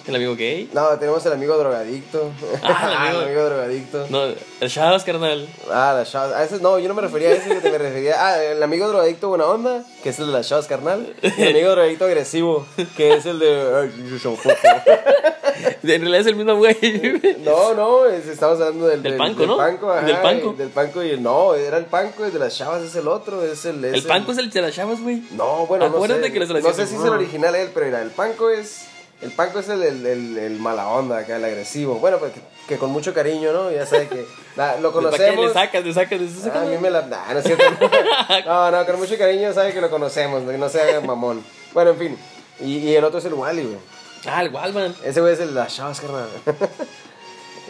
El 0.07 0.17
amigo 0.17 0.35
gay. 0.37 0.69
No, 0.73 0.89
tenemos 0.99 1.25
el 1.27 1.33
amigo 1.33 1.57
drogadicto. 1.57 2.31
Ah, 2.63 3.09
el 3.11 3.17
amigo- 3.23 3.45
drogadicto. 3.49 4.07
No, 4.11 4.25
el 4.25 4.69
Shadows, 4.69 5.05
carnal. 5.05 5.49
Ah, 5.71 5.95
la 5.97 6.05
Shaws. 6.05 6.33
A 6.33 6.43
ese, 6.45 6.59
no, 6.61 6.79
yo 6.79 6.89
no 6.89 6.95
me 6.95 7.03
refería 7.03 7.29
a 7.29 7.33
ese, 7.33 7.55
te 7.57 7.71
me 7.71 7.79
refería. 7.79 8.15
Ah, 8.19 8.43
el 8.43 8.63
amigo 8.63 8.89
drogadicto 8.89 9.29
buena 9.29 9.47
onda, 9.47 9.85
que 10.03 10.09
es 10.11 10.19
el 10.19 10.27
de 10.27 10.33
la 10.33 10.43
Shaws, 10.43 10.67
carnal. 10.67 11.15
Y 11.23 11.43
el 11.43 11.51
amigo 11.51 11.71
drogadicto 11.71 12.05
agresivo, 12.07 12.67
que 12.97 13.15
es 13.15 13.27
el 13.27 13.39
de. 13.39 13.91
En 15.85 16.01
realidad 16.01 16.21
es 16.21 16.27
el 16.27 16.37
mismo 16.37 16.57
güey. 16.57 16.77
No, 17.45 17.75
no, 17.75 18.07
es- 18.07 18.27
estamos 18.27 18.61
hablando 18.61 18.87
del, 18.89 19.03
Del 19.03 19.17
panco, 19.17 19.47
¿no? 19.47 19.57
panco, 19.57 19.91
ajá, 19.93 20.07
Del 20.07 20.17
panco. 20.19 20.53
Del 20.57 20.69
panco 20.71 21.03
y 21.03 21.11
el. 21.11 21.23
No, 21.23 21.55
era 21.55 21.77
el 21.77 21.85
panco, 21.87 22.25
el 22.25 22.33
de 22.33 22.39
las 22.39 22.57
chavas 22.57 22.83
es 22.83 22.95
el 22.97 23.07
otro, 23.09 23.45
es 23.45 23.65
el. 23.65 23.85
es 23.85 23.95
El 23.95 24.03
panco 24.05 24.33
es 24.33 24.39
el 24.39 24.51
de 24.51 24.63
las 24.63 24.75
chavas, 24.75 25.01
güey. 25.01 25.23
No, 25.33 25.67
bueno, 25.67 25.89
no 25.89 25.97
Acuérdate 25.97 26.25
sé. 26.25 26.33
que 26.33 26.41
no 26.41 26.73
sé 26.73 26.87
si 26.87 26.95
es 26.97 27.03
el 27.05 27.11
original 27.11 27.55
él, 27.55 27.71
pero 27.75 27.87
mira, 27.87 28.03
el 28.03 28.11
panco 28.11 28.51
es. 28.51 28.87
El 29.23 29.31
panco 29.31 29.61
es 29.61 29.69
el, 29.69 29.83
el, 29.83 30.05
el, 30.05 30.39
el 30.39 30.59
mala 30.59 30.89
onda 30.89 31.19
acá, 31.19 31.37
el 31.37 31.45
agresivo. 31.45 31.95
Bueno, 31.97 32.19
pues 32.19 32.33
que, 32.33 32.41
que 32.69 32.77
con 32.79 32.91
mucho 32.91 33.15
cariño, 33.15 33.53
¿no? 33.53 33.71
Ya 33.71 33.87
sabe 33.87 34.09
que. 34.09 34.27
nah, 34.57 34.75
lo 34.81 34.93
¿Para 34.93 35.11
conocemos. 35.11 35.47
le 35.47 35.53
sacas, 35.53 35.85
le 35.85 35.95
sacas, 35.95 36.21
le 36.21 36.29
sacas? 36.29 36.57
Ah, 36.57 36.63
a 36.63 36.65
mí 36.65 36.77
me 36.79 36.91
la. 36.91 37.03
nah, 37.03 37.33
no 37.33 37.39
es 37.39 37.45
cierto. 37.45 37.65
No, 38.47 38.71
no, 38.71 38.85
con 38.87 38.99
mucho 38.99 39.17
cariño 39.17 39.53
sabe 39.53 39.73
que 39.73 39.81
lo 39.81 39.91
conocemos, 39.91 40.43
que 40.51 40.59
no 40.59 40.69
sea 40.69 41.01
mamón. 41.01 41.45
Bueno, 41.73 41.91
en 41.93 41.99
fin. 41.99 42.19
Y, 42.61 42.79
y 42.79 42.97
el 42.97 43.05
otro 43.05 43.21
es 43.21 43.25
el 43.25 43.35
Wally, 43.35 43.63
güey. 43.63 43.79
Ah, 44.27 44.43
el 44.43 44.51
Walman. 44.53 44.95
Ese 45.05 45.21
güey 45.21 45.35
es 45.35 45.41
el 45.41 45.55
las 45.55 45.75
chavas, 45.75 46.01
carnal. 46.01 46.29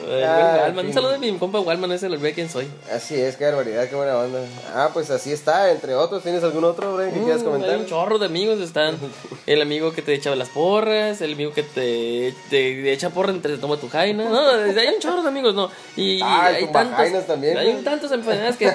Walman. 0.06 0.87
Un 0.87 0.93
saludo 0.93 1.12
de 1.12 1.19
mi 1.19 1.32
compa 1.38 1.60
Walman, 1.60 1.93
ese 1.93 2.08
lo 2.08 2.19
ve 2.19 2.32
quién 2.32 2.49
soy. 2.49 2.66
Así 2.93 3.14
es, 3.20 3.37
qué 3.37 3.44
barbaridad, 3.44 3.88
qué 3.88 3.94
buena 3.96 4.16
onda. 4.19 4.40
Ah, 4.75 4.90
pues 4.93 5.10
así 5.10 5.32
está, 5.32 5.70
entre 5.70 5.94
otros. 5.94 6.22
¿Tienes 6.22 6.43
algún 6.44 6.64
otro, 6.64 6.96
Brian, 6.96 7.12
que 7.12 7.20
quieras 7.20 7.43
Mm, 7.43 7.44
comentar? 7.44 7.70
Hay 7.70 7.76
un 7.81 7.87
chorro 7.87 8.19
de 8.19 8.26
amigos. 8.26 8.60
Están 8.60 8.96
el 9.46 9.62
amigo 9.62 9.93
que 9.93 10.02
te 10.02 10.14
echaba 10.14 10.37
las 10.37 10.49
porras, 10.49 11.20
el 11.20 11.34
amigo 11.34 11.52
que 11.52 11.62
te, 11.62 12.34
te 12.50 12.93
echa 12.93 13.10
porra 13.10 13.31
entre 13.32 13.54
te 13.54 13.58
toma 13.60 13.76
tu 13.76 13.88
jaina. 13.88 14.28
No, 14.28 14.49
hay 14.50 14.88
un 14.88 15.00
chorro 15.00 15.22
de 15.22 15.28
amigos, 15.28 15.54
¿no? 15.54 15.70
Y 15.96 16.20
Ah, 16.22 16.46
hay 16.46 16.66
tantos, 16.72 17.26
también, 17.26 17.56
hay 17.58 17.72
güey. 17.72 17.84
tantas 17.84 18.10
enfermedades 18.12 18.56
que, 18.56 18.72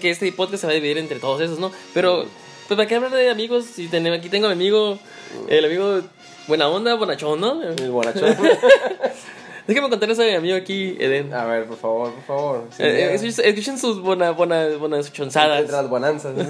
que 0.00 0.10
este 0.10 0.30
podcast 0.32 0.60
se 0.62 0.66
va 0.66 0.72
a 0.72 0.74
dividir 0.74 0.98
entre 0.98 1.18
todos 1.18 1.40
esos, 1.40 1.58
¿no? 1.58 1.70
Pero, 1.94 2.24
pues, 2.68 2.76
¿para 2.76 2.86
qué 2.86 2.94
hablar 2.96 3.10
de 3.12 3.30
amigos? 3.30 3.64
Si 3.66 3.88
tenemos, 3.88 4.18
aquí 4.18 4.28
tengo 4.28 4.46
a 4.46 4.50
mi 4.50 4.54
amigo, 4.54 4.98
el 5.48 5.64
amigo 5.64 6.00
buena 6.48 6.68
onda, 6.68 6.94
bonachón, 6.94 7.40
¿no? 7.40 7.62
El 7.62 7.90
bonachón. 7.90 8.36
Déjame 9.66 9.88
contarles 9.90 10.18
a 10.18 10.22
mi 10.24 10.34
amigo 10.34 10.56
aquí, 10.56 10.96
Eden. 10.98 11.32
A 11.32 11.44
ver, 11.44 11.66
por 11.66 11.76
favor, 11.76 12.12
por 12.12 12.24
favor. 12.24 12.68
Eh, 12.78 13.10
eh, 13.12 13.32
escuchen, 13.44 13.78
sus 13.78 14.00
buenas 14.00 14.36
buenas 14.36 14.78
buenas 14.78 15.12
chonzadas. 15.12 15.70
Las 15.70 15.88
bonanzas. 15.88 16.34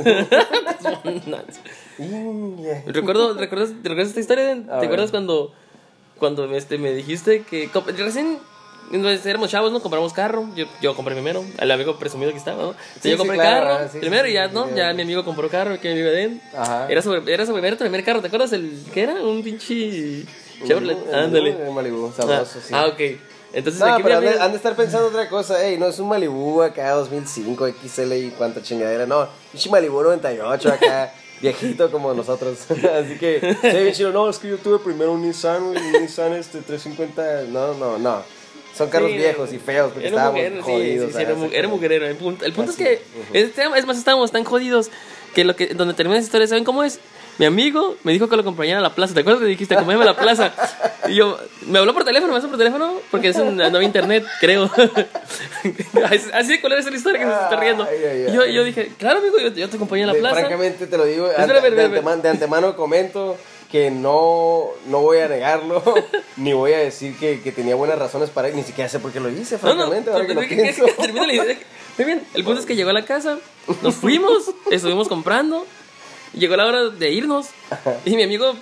Yeah. 1.98 2.82
Recuerdo, 2.86 3.34
¿recuerdas, 3.34 3.70
¿recuerdas 3.82 4.08
esta 4.08 4.20
historia? 4.20 4.44
Eden? 4.44 4.62
A 4.70 4.74
¿Te 4.74 4.78
ver. 4.80 4.84
acuerdas 4.86 5.10
cuando, 5.10 5.52
cuando 6.18 6.44
este, 6.56 6.78
me 6.78 6.92
dijiste 6.92 7.42
que 7.42 7.68
recién 7.98 8.38
entonces, 8.90 9.24
éramos 9.24 9.50
chavos, 9.50 9.72
¿no? 9.72 9.80
Compramos 9.80 10.12
carro. 10.12 10.48
Yo, 10.54 10.66
yo 10.82 10.94
compré 10.94 11.14
primero. 11.14 11.44
El 11.58 11.70
amigo 11.70 11.98
presumido 11.98 12.30
que 12.30 12.36
estaba, 12.38 12.62
¿no? 12.62 12.72
Sí, 13.00 13.10
yo 13.10 13.12
sí, 13.12 13.16
compré 13.16 13.36
claro, 13.36 13.66
carro 13.66 13.88
sí, 13.90 13.98
primero 14.00 14.24
sí, 14.24 14.30
y 14.30 14.34
ya, 14.34 14.48
sí, 14.48 14.54
¿no? 14.54 14.66
sí, 14.66 14.72
ya 14.76 14.90
sí. 14.90 14.96
mi 14.96 15.02
amigo 15.02 15.24
compró 15.24 15.48
carro, 15.48 15.80
que 15.80 15.88
mi 15.88 15.94
amigo 15.94 16.08
Eden. 16.08 16.42
Ajá. 16.54 16.88
Era 16.90 17.00
su, 17.00 17.14
era 17.14 17.46
su 17.46 17.52
primer, 17.52 17.76
tu 17.76 17.84
primer 17.84 18.04
carro, 18.04 18.20
¿te 18.20 18.26
acuerdas? 18.26 18.52
El, 18.52 18.82
¿Qué 18.92 19.02
era? 19.02 19.14
Un 19.14 19.42
pinche 19.42 20.24
Chevrolet. 20.66 21.14
Ándale. 21.14 21.70
Malibu, 21.72 22.06
Ah, 22.08 22.12
sabroso, 22.16 22.58
sí. 22.60 22.72
ah, 22.74 22.86
ok. 22.86 23.00
Entonces 23.54 23.80
No, 23.80 23.86
aquí 23.94 24.02
pero 24.02 24.16
han 24.16 24.24
de, 24.24 24.40
han 24.40 24.50
de 24.50 24.56
estar 24.56 24.74
pensando 24.74 25.08
otra 25.08 25.28
cosa. 25.28 25.62
Ey, 25.64 25.76
no 25.78 25.86
es 25.86 25.98
un 25.98 26.08
Malibu 26.08 26.62
acá 26.62 26.90
2005 26.92 27.68
XL 27.86 28.12
y 28.14 28.30
cuánta 28.30 28.62
chingadera. 28.62 29.04
No, 29.06 29.28
es 29.52 29.66
un 29.66 29.72
Malibu 29.72 30.02
98 30.02 30.72
acá, 30.72 31.12
viejito 31.42 31.90
como 31.90 32.14
nosotros. 32.14 32.58
Así 32.70 33.18
que, 33.18 33.56
sí, 33.60 33.92
chido. 33.96 34.10
No, 34.12 34.30
es 34.30 34.38
que 34.38 34.48
yo 34.48 34.56
tuve 34.58 34.78
primero 34.78 35.12
un 35.12 35.22
Nissan, 35.22 35.72
güey, 35.72 35.78
un 35.78 36.00
Nissan 36.02 36.32
este 36.32 36.60
350. 36.62 37.42
No, 37.50 37.74
no, 37.74 37.98
no. 37.98 38.22
Son 38.74 38.88
carros 38.88 39.10
Sí, 39.10 39.18
viejos 39.18 39.52
y 39.52 39.58
feos 39.58 39.92
porque 39.92 40.08
estábamos 40.08 40.40
sí, 40.40 40.60
jodidos. 40.62 41.10
sí, 41.10 41.16
sí, 41.18 41.22
era, 41.22 41.34
ah, 41.38 41.48
era 41.52 41.68
mugrero. 41.68 42.06
El 42.06 42.16
punto, 42.16 42.46
el 42.46 42.54
punto 42.54 42.70
es 42.70 42.78
que, 42.78 42.92
es, 42.94 43.00
ujú. 43.00 43.34
este, 43.34 43.64
es 43.76 43.84
más, 43.86 43.98
estábamos 43.98 44.32
tan 44.32 44.44
jodidos 44.44 44.90
que, 45.34 45.44
lo 45.44 45.54
que 45.54 45.66
donde 45.74 45.92
termina 45.92 46.16
esa 46.18 46.24
historia, 46.24 46.46
¿saben 46.46 46.64
cómo 46.64 46.82
es? 46.82 46.98
Mi 47.42 47.46
amigo 47.46 47.96
me 48.04 48.12
dijo 48.12 48.28
que 48.28 48.36
lo 48.36 48.42
acompañara 48.42 48.78
a 48.78 48.82
la 48.82 48.94
plaza. 48.94 49.14
¿Te 49.14 49.20
acuerdas 49.22 49.40
que 49.42 49.48
dijiste, 49.48 49.74
acompáñame 49.74 50.04
a 50.04 50.12
la 50.12 50.16
plaza? 50.16 50.52
Y 51.08 51.16
yo, 51.16 51.36
me 51.66 51.80
habló 51.80 51.92
por 51.92 52.04
teléfono, 52.04 52.32
me 52.32 52.36
habló 52.38 52.48
por 52.48 52.56
teléfono, 52.56 52.94
porque 53.10 53.30
es 53.30 53.36
un, 53.36 53.56
no 53.56 53.64
había 53.64 53.82
internet, 53.82 54.24
creo. 54.40 54.70
Así- 56.32 56.48
de 56.52 56.60
color 56.60 56.78
es 56.78 56.88
la 56.88 56.96
historia 56.96 57.18
que 57.18 57.26
se 57.26 57.32
está 57.32 57.56
riendo. 57.56 57.82
Ay, 57.82 57.96
ay, 58.04 58.26
Y 58.28 58.32
yo, 58.32 58.46
yo 58.46 58.62
dije, 58.62 58.92
claro, 58.96 59.18
amigo, 59.18 59.40
yo, 59.40 59.48
yo 59.48 59.68
te 59.68 59.74
acompañé 59.74 60.04
a 60.04 60.06
la 60.06 60.12
De- 60.12 60.20
plaza. 60.20 60.36
Francamente 60.36 60.86
te 60.86 60.96
lo 60.96 61.04
digo, 61.04 61.26
Espera, 61.26 61.42
ante- 61.42 61.56
espera, 61.56 61.74
de, 61.76 61.84
antemano, 61.86 62.22
de 62.22 62.28
antemano 62.28 62.76
comento 62.76 63.36
que 63.72 63.90
no, 63.90 64.66
no 64.86 65.00
voy 65.00 65.18
a 65.18 65.26
negarlo, 65.26 65.82
ni 66.36 66.52
voy 66.52 66.74
a 66.74 66.78
decir 66.78 67.16
que, 67.18 67.40
que 67.40 67.50
tenía 67.50 67.74
buenas 67.74 67.98
razones 67.98 68.30
para 68.30 68.50
ir, 68.50 68.54
ni 68.54 68.62
siquiera 68.62 68.88
sé 68.88 69.00
por 69.00 69.10
qué 69.10 69.18
lo 69.18 69.28
hice, 69.30 69.58
No, 69.60 69.74
no, 69.74 69.74
francamente, 69.74 70.10
ahora 70.12 70.26
que 70.28 70.34
lo 70.34 70.40
que- 70.42 70.46
pienso. 70.46 70.84
que 70.86 71.12
la 71.12 71.32
idea. 71.32 71.56
Muy 71.98 72.04
bien, 72.06 72.22
el 72.34 72.44
punto 72.44 72.60
es 72.60 72.66
que 72.66 72.76
llegó 72.76 72.90
a 72.90 72.92
la 72.94 73.04
casa, 73.04 73.38
nos 73.82 73.96
fuimos, 73.96 74.50
estuvimos 74.70 75.08
comprando, 75.08 75.66
llegó 76.34 76.56
la 76.56 76.66
hora 76.66 76.88
de 76.90 77.10
irnos, 77.10 77.46
y 78.04 78.16
mi 78.16 78.22
amigo, 78.22 78.54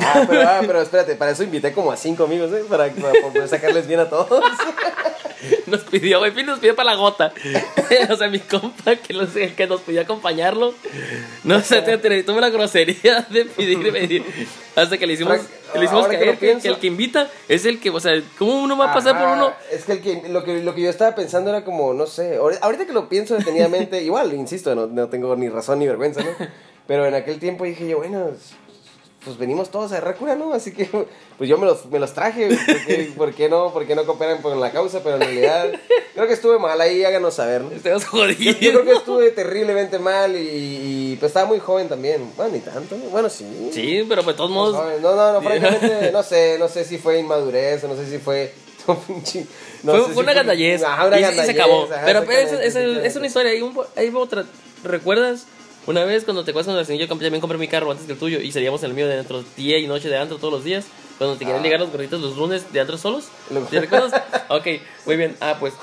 Ah, 0.00 0.24
pero, 0.28 0.42
ah, 0.46 0.60
pero 0.66 0.82
espérate, 0.82 1.14
para 1.16 1.30
eso 1.30 1.42
invité 1.42 1.72
como 1.72 1.90
a 1.92 1.96
cinco 1.96 2.24
amigos, 2.24 2.52
¿eh? 2.52 2.62
Para, 2.68 2.88
para 2.90 3.12
poder 3.22 3.48
sacarles 3.48 3.86
bien 3.86 4.00
a 4.00 4.08
todos. 4.08 4.42
nos 5.66 5.80
pidió, 5.84 6.18
güey, 6.18 6.32
nos 6.44 6.58
pidió 6.58 6.76
para 6.76 6.90
la 6.90 6.96
gota. 6.96 7.32
o 8.10 8.16
sea, 8.16 8.28
mi 8.28 8.38
compa, 8.38 8.96
que, 8.96 9.14
los, 9.14 9.30
que 9.30 9.66
nos 9.66 9.80
pidió 9.80 10.02
acompañarlo, 10.02 10.74
no 11.44 11.60
sé, 11.62 11.80
te, 11.82 11.96
te, 11.98 12.22
tuve 12.22 12.40
la 12.42 12.50
grosería 12.50 13.26
de 13.30 13.46
pedir 13.46 13.86
y 13.86 13.90
pedir, 13.90 14.24
hasta 14.76 14.98
que 14.98 15.06
le 15.06 15.14
hicimos, 15.14 15.38
Frank, 15.38 15.48
le 15.78 15.84
hicimos 15.86 16.06
que 16.06 16.14
caer 16.16 16.26
lo 16.26 16.32
que, 16.38 16.38
pienso- 16.46 16.62
que 16.62 16.68
el 16.68 16.78
que 16.78 16.86
invita 16.86 17.30
es 17.48 17.64
el 17.64 17.80
que, 17.80 17.88
o 17.90 18.00
sea, 18.00 18.12
¿cómo 18.38 18.62
uno 18.62 18.76
va 18.76 18.90
a 18.90 18.94
pasar 18.94 19.18
por 19.18 19.28
uno? 19.28 19.52
Es 19.70 19.84
que, 19.84 19.92
el 19.92 20.00
que, 20.02 20.28
lo 20.28 20.44
que 20.44 20.62
lo 20.62 20.74
que 20.74 20.82
yo 20.82 20.90
estaba 20.90 21.14
pensando 21.14 21.48
era 21.50 21.64
como, 21.64 21.94
no 21.94 22.06
sé, 22.06 22.38
ahori- 22.38 22.58
ahorita 22.60 22.86
que 22.86 22.92
lo 22.92 23.08
pienso 23.08 23.36
detenidamente, 23.36 24.02
igual, 24.04 24.32
insisto, 24.34 24.74
no, 24.74 24.86
no 24.86 25.08
tengo 25.08 25.34
ni 25.34 25.48
razón 25.48 25.78
ni 25.78 25.86
vergüenza, 25.86 26.20
¿no? 26.22 26.30
Pero 26.86 27.06
en 27.06 27.14
aquel 27.14 27.38
tiempo 27.38 27.64
dije 27.64 27.86
yo, 27.88 27.98
bueno, 27.98 28.30
pues 29.24 29.38
venimos 29.38 29.70
todos 29.70 29.92
a 29.92 29.96
agarrar 29.98 30.16
cura, 30.16 30.34
¿no? 30.34 30.52
Así 30.52 30.72
que, 30.72 30.86
pues 31.38 31.48
yo 31.48 31.56
me 31.58 31.64
los, 31.66 31.86
me 31.86 31.98
los 32.00 32.12
traje, 32.12 32.48
¿por 32.48 32.86
qué, 32.86 33.12
por 33.16 33.34
qué 33.34 33.48
no? 33.48 33.72
¿Por 33.72 33.86
qué 33.86 33.94
no 33.94 34.04
cooperan 34.04 34.42
con 34.42 34.58
la 34.60 34.72
causa? 34.72 35.00
Pero 35.04 35.14
en 35.16 35.20
realidad, 35.22 35.70
creo 36.14 36.26
que 36.26 36.32
estuve 36.32 36.58
mal 36.58 36.80
ahí, 36.80 37.04
háganos 37.04 37.34
saber, 37.34 37.62
¿no? 37.62 37.70
Estamos 37.70 38.02
Yo, 38.02 38.08
jodidos. 38.10 38.58
yo 38.60 38.70
creo 38.72 38.84
que 38.84 38.92
estuve 38.92 39.30
terriblemente 39.30 39.98
mal 40.00 40.34
y, 40.36 41.12
y, 41.12 41.16
pues 41.20 41.30
estaba 41.30 41.46
muy 41.46 41.60
joven 41.60 41.88
también. 41.88 42.32
Bueno, 42.36 42.52
ni 42.52 42.60
tanto, 42.60 42.96
bueno, 43.10 43.28
sí. 43.30 43.70
Sí, 43.72 44.04
pero 44.08 44.24
pues 44.24 44.34
de 44.34 44.38
todos 44.38 44.50
Pues, 44.50 44.74
modos. 44.74 45.00
No, 45.00 45.14
no, 45.14 45.32
no, 45.34 45.42
francamente, 45.48 46.10
no 46.12 46.22
sé, 46.24 46.56
no 46.58 46.68
sé 46.68 46.84
si 46.84 46.98
fue 46.98 47.20
inmadurez 47.20 47.84
o 47.84 47.88
no 47.88 47.94
sé 47.94 48.06
si 48.10 48.18
fue... 48.18 48.52
no 48.88 48.96
fue, 48.96 50.00
fue 50.02 50.14
si 50.14 50.20
una 50.20 50.32
gandallez. 50.34 50.82
Ajá, 50.82 51.06
una 51.06 51.16
y, 51.20 51.22
y 51.22 51.24
se 51.26 51.30
gandallez, 51.30 51.54
acabó. 51.60 51.84
ajá, 51.84 52.02
pero 52.04 52.24
pero 52.24 52.32
es, 52.32 52.52
exactamente, 52.52 52.66
es, 52.66 52.74
es 52.74 52.76
exactamente. 52.76 53.18
una 53.18 53.26
historia. 53.28 53.50
Hay, 53.52 53.62
un, 53.62 53.78
hay 53.94 54.12
otra. 54.14 54.44
¿Recuerdas? 54.82 55.46
Una 55.86 56.04
vez 56.04 56.24
cuando 56.24 56.44
te 56.44 56.52
acuerdas 56.52 56.72
cuando 56.74 56.94
yo 56.94 57.08
también 57.08 57.40
compré 57.40 57.58
mi 57.58 57.66
carro 57.66 57.90
antes 57.90 58.06
que 58.06 58.12
el 58.12 58.18
tuyo 58.18 58.40
y 58.40 58.52
salíamos 58.52 58.82
en 58.84 58.90
el 58.90 58.94
mío 58.96 59.08
de 59.08 59.16
dentro 59.16 59.42
día 59.56 59.78
y 59.78 59.86
noche 59.88 60.08
de 60.08 60.16
antro 60.16 60.36
todos 60.38 60.52
los 60.52 60.62
días. 60.64 60.84
Cuando 61.18 61.36
te 61.36 61.40
querían 61.44 61.60
Ah. 61.60 61.64
llegar 61.64 61.80
los 61.80 61.90
gorritos 61.90 62.20
los 62.20 62.36
lunes 62.36 62.72
de 62.72 62.80
antro 62.80 62.96
solos. 62.98 63.24
Lo- 63.50 63.60
¿Te 63.62 63.80
recuerdas? 63.80 64.12
ok, 64.48 64.66
muy 65.06 65.16
bien. 65.16 65.36
Ah, 65.40 65.56
pues. 65.58 65.74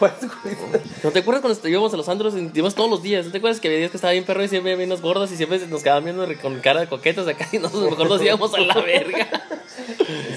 ¿No 1.03 1.11
te 1.11 1.19
acuerdas 1.19 1.41
cuando 1.41 1.67
íbamos 1.67 1.93
a 1.93 1.97
los 1.97 2.07
antros 2.09 2.33
y 2.35 2.49
íbamos 2.53 2.75
todos 2.75 2.89
los 2.89 3.03
días? 3.03 3.25
¿No 3.25 3.31
te 3.31 3.37
acuerdas 3.39 3.59
que 3.59 3.67
había 3.67 3.79
días 3.79 3.91
que 3.91 3.97
estaba 3.97 4.11
bien 4.13 4.23
perro 4.25 4.43
y 4.43 4.47
siempre 4.47 4.73
había 4.73 4.85
unos 4.85 5.01
gordos 5.01 5.31
y 5.31 5.37
siempre 5.37 5.59
nos 5.67 5.83
quedaban 5.83 6.03
viendo 6.05 6.25
con 6.41 6.59
cara 6.61 6.79
de 6.81 6.87
coquetas 6.87 7.27
acá 7.27 7.47
y 7.51 7.57
nosotros 7.59 7.91
mejor 7.91 8.09
nos 8.09 8.21
íbamos 8.21 8.53
a 8.53 8.59
la 8.61 8.75
verga? 8.81 9.27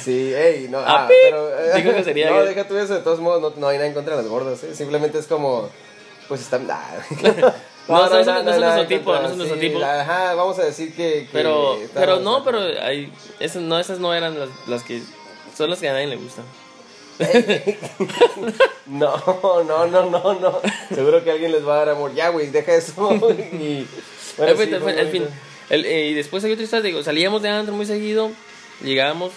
Sí, 0.04 0.32
ey, 0.34 0.66
no, 0.68 0.78
Ah, 0.78 1.06
ah, 1.06 1.08
pero... 1.08 1.48
eh, 1.58 1.72
Digo 1.76 1.94
que 1.94 2.04
sería 2.04 2.30
No, 2.30 2.42
deja 2.44 2.66
tú 2.68 2.76
eso, 2.76 2.94
de 2.94 3.00
todos 3.00 3.20
modos, 3.20 3.40
no, 3.54 3.60
no 3.60 3.68
hay 3.68 3.76
nada 3.78 3.88
en 3.88 3.94
contra 3.94 4.16
de 4.16 4.22
las 4.22 4.30
gordas, 4.30 4.62
¿eh? 4.64 4.74
Simplemente 4.74 5.18
es 5.18 5.26
como... 5.26 5.68
Pues 6.28 6.40
están... 6.42 6.68
ah. 6.70 6.96
No, 7.88 7.96
no, 7.96 8.08
no, 8.08 8.10
no 8.14 8.20
es 8.20 8.26
nada 8.26 8.42
nuestro 8.44 8.82
en 8.82 8.88
tipo, 8.88 9.04
contra, 9.04 9.22
no 9.22 9.28
es 9.30 9.36
nuestro 9.36 9.60
sí, 9.60 9.66
tipo. 9.68 9.84
Ajá, 9.84 10.34
vamos 10.34 10.58
a 10.58 10.64
decir 10.64 10.94
que... 10.94 11.28
Pero, 11.32 11.78
pero 11.94 12.20
no, 12.20 12.44
pero 12.44 12.60
hay, 12.60 13.12
esas, 13.40 13.60
no, 13.62 13.78
esas 13.78 13.98
no 13.98 14.14
eran 14.14 14.38
las, 14.38 14.48
las 14.68 14.82
que 14.84 15.02
son 15.56 15.68
las 15.70 15.80
que 15.80 15.88
a 15.88 15.92
nadie 15.92 16.06
le 16.06 16.16
gustan. 16.16 16.44
No, 18.86 19.16
no, 19.66 19.86
no, 19.86 20.10
no, 20.10 20.34
no. 20.34 20.60
Seguro 20.94 21.22
que 21.24 21.30
alguien 21.30 21.52
les 21.52 21.66
va 21.66 21.74
a 21.74 21.78
dar 21.78 21.88
amor. 21.90 22.14
Ya, 22.14 22.28
güey, 22.28 22.48
deja 22.50 22.74
eso. 22.74 22.92
y... 23.52 23.86
bueno, 24.36 24.60
Eh, 24.60 25.04
sí, 25.04 25.10
fin. 25.10 25.26
eh, 25.70 26.08
y 26.10 26.14
después 26.14 26.44
hay 26.44 26.52
otra 26.52 26.64
historia, 26.64 26.82
digo, 26.84 27.02
salíamos 27.02 27.42
de 27.42 27.48
antro 27.48 27.74
muy 27.74 27.86
seguido, 27.86 28.30
llegábamos 28.82 29.32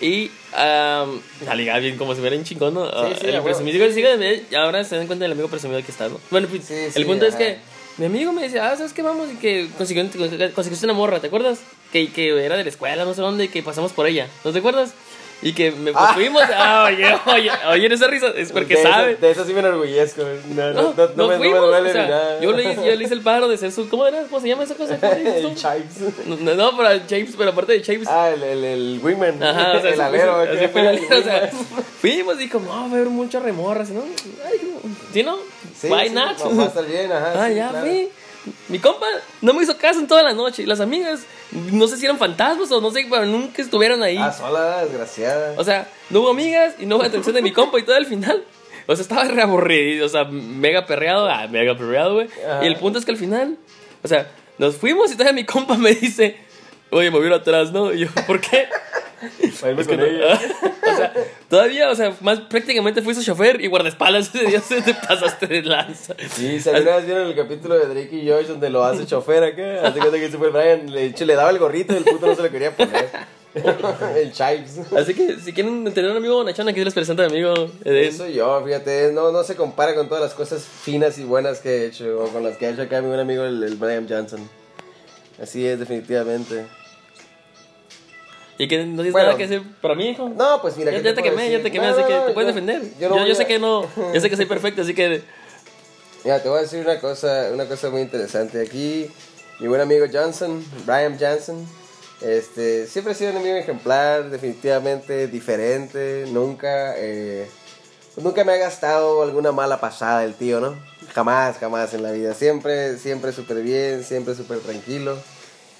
y 0.00 0.30
um, 0.52 1.20
a 1.48 1.54
ligar 1.54 1.80
bien 1.80 1.96
como 1.96 2.14
si 2.14 2.20
fuera 2.20 2.36
un 2.36 2.44
chingón, 2.44 2.74
¿no? 2.74 2.84
Ah, 2.84 3.12
sí, 3.18 3.26
el 3.26 3.42
presumido, 3.42 3.90
sigue 3.92 4.16
de- 4.16 4.44
y 4.50 4.54
ahora 4.54 4.84
se 4.84 4.96
dan 4.96 5.06
cuenta 5.06 5.24
del 5.24 5.32
amigo 5.32 5.48
presumido 5.48 5.82
que 5.82 5.90
está, 5.90 6.08
¿no? 6.08 6.20
Bueno, 6.30 6.48
pues, 6.48 6.64
Sí, 6.64 6.74
el 6.74 6.92
sí, 6.92 7.04
punto 7.04 7.24
es 7.26 7.34
que 7.34 7.58
mi 7.98 8.06
amigo 8.06 8.32
me 8.32 8.42
dice, 8.42 8.60
ah, 8.60 8.76
¿sabes 8.76 8.92
qué? 8.92 9.00
Vamos 9.02 9.28
y 9.32 9.36
que 9.36 9.68
consiguió, 9.78 10.04
conseguiste 10.54 10.84
una 10.86 10.92
morra, 10.92 11.20
¿te 11.20 11.28
acuerdas? 11.28 11.60
Que, 11.92 12.12
que 12.12 12.28
era 12.44 12.56
de 12.56 12.64
la 12.64 12.68
escuela, 12.70 13.04
no 13.06 13.14
sé 13.14 13.22
dónde, 13.22 13.44
y 13.44 13.48
que 13.48 13.62
pasamos 13.62 13.92
por 13.92 14.06
ella, 14.06 14.28
¿no 14.44 14.52
te 14.52 14.58
acuerdas? 14.58 14.92
Y 15.42 15.52
que 15.52 15.70
me 15.70 15.92
pues, 15.92 16.04
Ah. 16.08 16.12
fuimos, 16.14 16.42
ah, 16.54 16.84
oye, 16.88 17.14
oye, 17.26 17.50
oye, 17.68 17.94
esa 17.94 18.06
risa 18.06 18.28
es 18.34 18.50
porque 18.52 18.74
de 18.76 18.82
sabe. 18.82 19.12
Eso, 19.12 19.20
de 19.20 19.30
eso 19.32 19.44
sí 19.44 19.52
me 19.52 19.60
enorgullezco. 19.60 20.22
No, 20.54 20.72
no, 20.72 20.72
No, 20.72 20.94
no, 20.94 20.94
no 20.94 21.06
me, 21.08 21.14
no 21.16 21.28
me 21.28 21.36
fuimos, 21.36 21.60
duele 21.60 21.90
o 21.90 21.92
sea, 21.92 22.02
ni 22.04 22.10
nada. 22.10 22.40
yo, 22.40 22.52
le, 22.52 22.74
yo 22.74 22.94
le 22.96 23.04
hice 23.04 23.12
el 23.14 23.20
paro 23.20 23.46
de 23.46 23.58
ser 23.58 23.70
su. 23.70 23.86
¿Cómo 23.90 24.06
era? 24.06 24.22
¿Cómo 24.22 24.40
se 24.40 24.48
llama 24.48 24.64
esa 24.64 24.74
cosa? 24.74 24.94
El 25.02 25.54
chives. 25.54 26.14
No, 26.26 26.54
no, 26.54 26.76
pero 26.76 26.88
James, 27.08 27.34
pero 27.36 27.50
aparte 27.50 27.72
de 27.74 27.84
James. 27.84 28.08
Ah, 28.08 28.30
el, 28.30 28.42
el, 28.42 28.64
el 28.64 29.00
wingman. 29.02 29.42
Ajá, 29.42 29.72
o 29.76 29.80
sea, 29.82 29.90
el 29.92 30.00
así 30.00 30.16
alero. 30.16 30.42
¿qué? 30.44 30.56
así 30.58 30.68
fue 30.68 30.80
el 30.80 30.86
alero, 30.88 31.18
o 31.18 31.22
sea, 31.22 31.50
fuimos 32.00 32.40
y 32.40 32.48
como, 32.48 32.66
no, 32.66 32.72
va 32.72 32.80
a 32.80 32.84
haber 32.86 33.06
muchas 33.08 33.42
remorras, 33.42 33.90
¿no? 33.90 34.02
Ay, 34.46 34.60
¿sí 35.12 35.22
no? 35.22 35.36
Sí, 35.78 35.88
Why 35.88 36.08
sí, 36.08 36.14
not? 36.14 36.38
no, 36.38 36.56
va 36.56 36.64
a 36.64 36.66
estar 36.68 36.86
bien, 36.86 37.12
ajá. 37.12 37.32
Ah, 37.36 37.48
sí, 37.48 37.54
ya, 37.56 37.68
claro. 37.68 37.86
fui. 37.86 38.08
Mi 38.68 38.78
compa 38.78 39.06
no 39.40 39.54
me 39.54 39.62
hizo 39.62 39.76
caso 39.76 40.00
en 40.00 40.06
toda 40.06 40.22
la 40.22 40.32
noche. 40.32 40.62
Y 40.62 40.66
las 40.66 40.80
amigas, 40.80 41.24
no 41.52 41.88
sé 41.88 41.96
si 41.96 42.04
eran 42.04 42.18
fantasmas 42.18 42.70
o 42.72 42.80
no 42.80 42.90
sé, 42.90 43.06
pero 43.10 43.26
nunca 43.26 43.62
estuvieron 43.62 44.02
ahí. 44.02 44.18
Ah, 44.18 44.32
sola, 44.32 44.84
desgraciada. 44.84 45.54
O 45.56 45.64
sea, 45.64 45.88
no 46.10 46.20
hubo 46.20 46.30
amigas 46.30 46.74
y 46.78 46.86
no 46.86 46.96
hubo 46.96 47.04
atención 47.04 47.34
de 47.34 47.42
mi 47.42 47.52
compa 47.52 47.78
y 47.78 47.82
todo 47.82 47.96
al 47.96 48.06
final. 48.06 48.44
O 48.86 48.94
sea, 48.94 49.02
estaba 49.02 49.24
reaburrido, 49.24 50.06
o 50.06 50.08
sea, 50.08 50.24
mega 50.24 50.86
perreado, 50.86 51.28
ah, 51.28 51.46
mega 51.48 51.76
perreado, 51.76 52.14
güey. 52.14 52.28
Y 52.62 52.66
el 52.66 52.76
punto 52.76 52.98
es 52.98 53.04
que 53.04 53.10
al 53.10 53.16
final, 53.16 53.56
o 54.02 54.08
sea, 54.08 54.30
nos 54.58 54.76
fuimos 54.76 55.10
y 55.10 55.14
todavía 55.14 55.32
mi 55.32 55.44
compa 55.44 55.76
me 55.76 55.92
dice, 55.94 56.36
oye, 56.90 57.10
me 57.10 57.18
vieron 57.18 57.40
atrás, 57.40 57.72
¿no? 57.72 57.92
Y 57.92 58.00
yo, 58.00 58.08
¿por 58.26 58.40
qué? 58.40 58.68
Es 59.40 59.86
que 59.86 59.96
no- 59.96 60.04
o 60.92 60.96
sea, 60.96 61.12
todavía, 61.48 61.90
o 61.90 61.94
sea, 61.94 62.14
más 62.20 62.40
prácticamente 62.40 63.02
fui 63.02 63.14
su 63.14 63.22
chofer 63.22 63.60
y 63.60 63.66
guardaespaldas 63.66 64.34
ese 64.34 64.46
día 64.46 64.60
se 64.68 64.82
te 64.82 64.94
pasaste 64.94 65.46
de 65.46 65.62
lanza. 65.62 66.14
Sí, 66.34 66.60
si 66.60 66.68
alguna 66.68 66.96
vez 66.96 67.06
vieron 67.06 67.26
el 67.28 67.34
capítulo 67.34 67.74
de 67.78 67.86
Drake 67.86 68.14
y 68.16 68.28
Josh 68.28 68.46
donde 68.46 68.70
lo 68.70 68.84
hace 68.84 69.06
chofer 69.06 69.42
acá, 69.44 69.86
hace 69.88 69.98
cuenta 69.98 70.18
que 70.18 70.28
fue 70.28 70.50
Brian, 70.50 70.90
le, 70.92 71.10
le 71.10 71.34
daba 71.34 71.50
el 71.50 71.58
gorrito 71.58 71.94
y 71.94 71.96
el 71.96 72.04
puto 72.04 72.26
no 72.26 72.34
se 72.34 72.42
lo 72.42 72.50
quería 72.50 72.76
poner. 72.76 73.08
el 74.16 74.32
chives. 74.32 74.80
Así 74.94 75.14
que 75.14 75.36
si 75.40 75.54
quieren 75.54 75.82
tener 75.94 76.10
un 76.10 76.18
amigo 76.18 76.34
bonachón, 76.36 76.68
aquí 76.68 76.84
les 76.84 76.92
presento 76.92 77.22
a 77.22 77.26
mi 77.28 77.32
amigo 77.32 77.54
Eden. 77.86 78.04
Eso 78.04 78.28
yo, 78.28 78.62
fíjate, 78.66 79.12
no, 79.14 79.32
no 79.32 79.42
se 79.44 79.56
compara 79.56 79.94
con 79.94 80.08
todas 80.08 80.22
las 80.22 80.34
cosas 80.34 80.62
finas 80.62 81.16
y 81.16 81.24
buenas 81.24 81.60
que 81.60 81.70
he 81.70 81.86
hecho, 81.86 82.22
o 82.22 82.28
con 82.28 82.42
las 82.44 82.58
que 82.58 82.66
ha 82.66 82.70
hecho 82.70 82.82
acá 82.82 83.00
mi 83.00 83.08
buen 83.08 83.20
amigo 83.20 83.44
el, 83.44 83.62
el 83.62 83.76
Brian 83.76 84.06
Johnson. 84.06 84.46
Así 85.42 85.66
es, 85.66 85.78
definitivamente. 85.78 86.66
Y 88.58 88.68
que 88.68 88.78
no 88.78 88.94
tienes 88.96 89.12
Bueno. 89.12 89.26
nada 89.28 89.38
que 89.38 89.44
hacer 89.44 89.62
para 89.82 89.94
mí, 89.94 90.08
hijo. 90.08 90.28
No, 90.30 90.60
pues 90.62 90.76
mira, 90.76 90.90
Ya, 90.90 90.98
¿qué 90.98 91.04
ya 91.04 91.14
te 91.14 91.22
quemé, 91.22 91.36
ya 91.44 91.58
decir? 91.58 91.62
te 91.64 91.72
quemé, 91.72 91.86
No, 91.88 91.92
así 91.92 92.00
no, 92.02 92.06
que 92.08 92.14
no, 92.14 92.24
te 92.24 92.32
puedes 92.32 92.48
yo- 92.48 92.54
defender. 92.54 92.82
yo 92.98 93.00
Yo, 93.00 93.16
no 93.16 93.26
yo 93.26 93.34
sé 93.34 93.46
que 93.46 93.58
no, 93.58 93.82
yo 94.14 94.20
sé 94.20 94.30
que 94.30 94.36
soy 94.36 94.46
perfecto, 94.46 94.82
así 94.82 94.94
que 94.94 95.22
Mira, 96.24 96.42
te 96.42 96.48
voy 96.48 96.58
a 96.58 96.62
decir 96.62 96.80
una 96.80 96.98
cosa, 97.00 97.50
una 97.52 97.66
cosa 97.66 97.90
muy 97.90 98.00
interesante. 98.00 98.60
Aquí, 98.60 99.08
mi 99.60 99.68
buen 99.68 99.80
amigo 99.80 100.06
Johnson, 100.12 100.64
Brian 100.84 101.16
Johnson, 101.20 101.64
este, 102.20 102.86
siempre 102.86 103.12
ha 103.12 103.16
sido 103.16 103.30
un 103.32 103.36
amigo 103.36 103.54
ejemplar, 103.56 104.30
definitivamente 104.30 105.28
diferente, 105.28 106.24
nunca, 106.28 106.94
eh, 106.96 107.46
nunca 108.16 108.42
me 108.42 108.52
ha 108.54 108.56
gastado 108.56 109.22
alguna 109.22 109.52
mala 109.52 109.78
pasada 109.80 110.24
el 110.24 110.34
tío, 110.34 110.58
¿no? 110.60 110.74
Jamás, 111.14 111.58
jamás 111.58 111.94
en 111.94 112.02
la 112.02 112.10
vida. 112.10 112.34
Siempre, 112.34 112.96
siempre 112.98 113.32
súper 113.32 113.58
bien, 113.62 114.02
siempre 114.02 114.34
súper 114.34 114.58
tranquilo. 114.60 115.18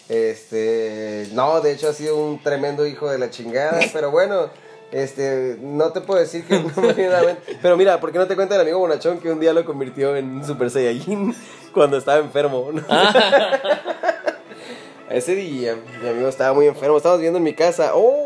Este, 0.08 1.28
no, 1.32 1.60
de 1.60 1.72
hecho 1.72 1.88
ha 1.88 1.92
sido 1.92 2.16
un 2.16 2.40
tremendo 2.40 2.86
hijo 2.86 3.10
de 3.10 3.18
la 3.18 3.30
chingada, 3.30 3.80
pero 3.92 4.10
bueno, 4.10 4.50
este, 4.92 5.58
no 5.60 5.90
te 5.90 6.00
puedo 6.00 6.20
decir 6.20 6.44
que 6.44 6.60
no 6.60 6.70
me 6.80 6.92
viene 6.92 7.14
a 7.14 7.20
la 7.20 7.26
mente. 7.26 7.58
Pero 7.60 7.76
mira, 7.76 7.98
¿por 8.00 8.12
qué 8.12 8.18
no 8.18 8.26
te 8.26 8.36
cuenta 8.36 8.54
el 8.54 8.60
amigo 8.60 8.78
Bonachón 8.78 9.18
que 9.18 9.30
un 9.30 9.40
día 9.40 9.52
lo 9.52 9.64
convirtió 9.64 10.16
en 10.16 10.44
Super 10.44 10.70
Saiyajin 10.70 11.34
cuando 11.75 11.96
estaba 11.96 12.18
enfermo? 12.18 12.70
¿no? 12.72 12.82
Ese 15.10 15.34
día, 15.34 15.76
mi 16.02 16.08
amigo 16.08 16.28
estaba 16.28 16.52
muy 16.52 16.66
enfermo, 16.66 16.96
estábamos 16.96 17.20
viendo 17.20 17.38
en 17.38 17.44
mi 17.44 17.54
casa. 17.54 17.92
¡Oh! 17.94 18.25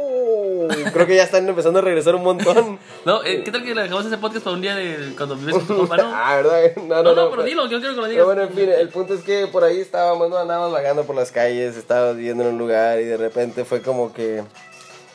Creo 0.93 1.07
que 1.07 1.17
ya 1.17 1.23
están 1.25 1.49
empezando 1.49 1.79
a 1.79 1.83
regresar 1.83 2.15
un 2.15 2.23
montón. 2.23 2.79
No, 3.05 3.25
eh, 3.25 3.43
¿qué 3.45 3.51
tal 3.51 3.65
que 3.65 3.75
le 3.75 3.83
dejamos 3.83 4.05
ese 4.05 4.19
podcast 4.19 4.45
para 4.45 4.55
un 4.57 4.61
día 4.63 4.75
de 4.75 5.15
cuando 5.17 5.35
vives 5.35 5.55
con 5.55 5.67
tu 5.67 5.77
compa, 5.79 5.97
no? 5.97 6.11
Ah, 6.15 6.37
¿verdad? 6.37 6.73
No, 6.87 7.03
No, 7.03 7.15
no, 7.15 7.31
pero 7.31 7.43
dilo, 7.45 7.67
yo 7.69 7.79
quiero 7.81 7.95
que 7.95 8.01
lo 8.01 8.03
Pero 8.03 8.09
digas. 8.09 8.27
bueno, 8.27 8.43
en 8.43 8.51
fin, 8.53 8.69
el 8.69 8.89
punto 8.91 9.15
es 9.15 9.23
que 9.23 9.47
por 9.47 9.65
ahí 9.65 9.81
estábamos, 9.81 10.29
no 10.29 10.37
andábamos 10.39 10.73
vagando 10.73 11.05
por 11.05 11.17
las 11.17 11.33
calles, 11.33 11.77
estábamos 11.77 12.17
viviendo 12.17 12.45
en 12.45 12.51
un 12.51 12.59
lugar 12.59 13.01
y 13.01 13.05
de 13.05 13.17
repente 13.17 13.65
fue 13.65 13.81
como 13.81 14.13
que, 14.13 14.43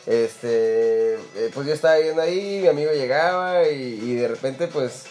este, 0.06 1.14
eh, 1.14 1.50
pues 1.54 1.66
yo 1.66 1.72
estaba 1.74 1.96
viendo 1.96 2.22
ahí, 2.22 2.60
mi 2.62 2.68
amigo 2.68 2.90
llegaba 2.92 3.62
y, 3.68 4.00
y 4.02 4.14
de 4.14 4.28
repente 4.28 4.66
pues, 4.68 5.04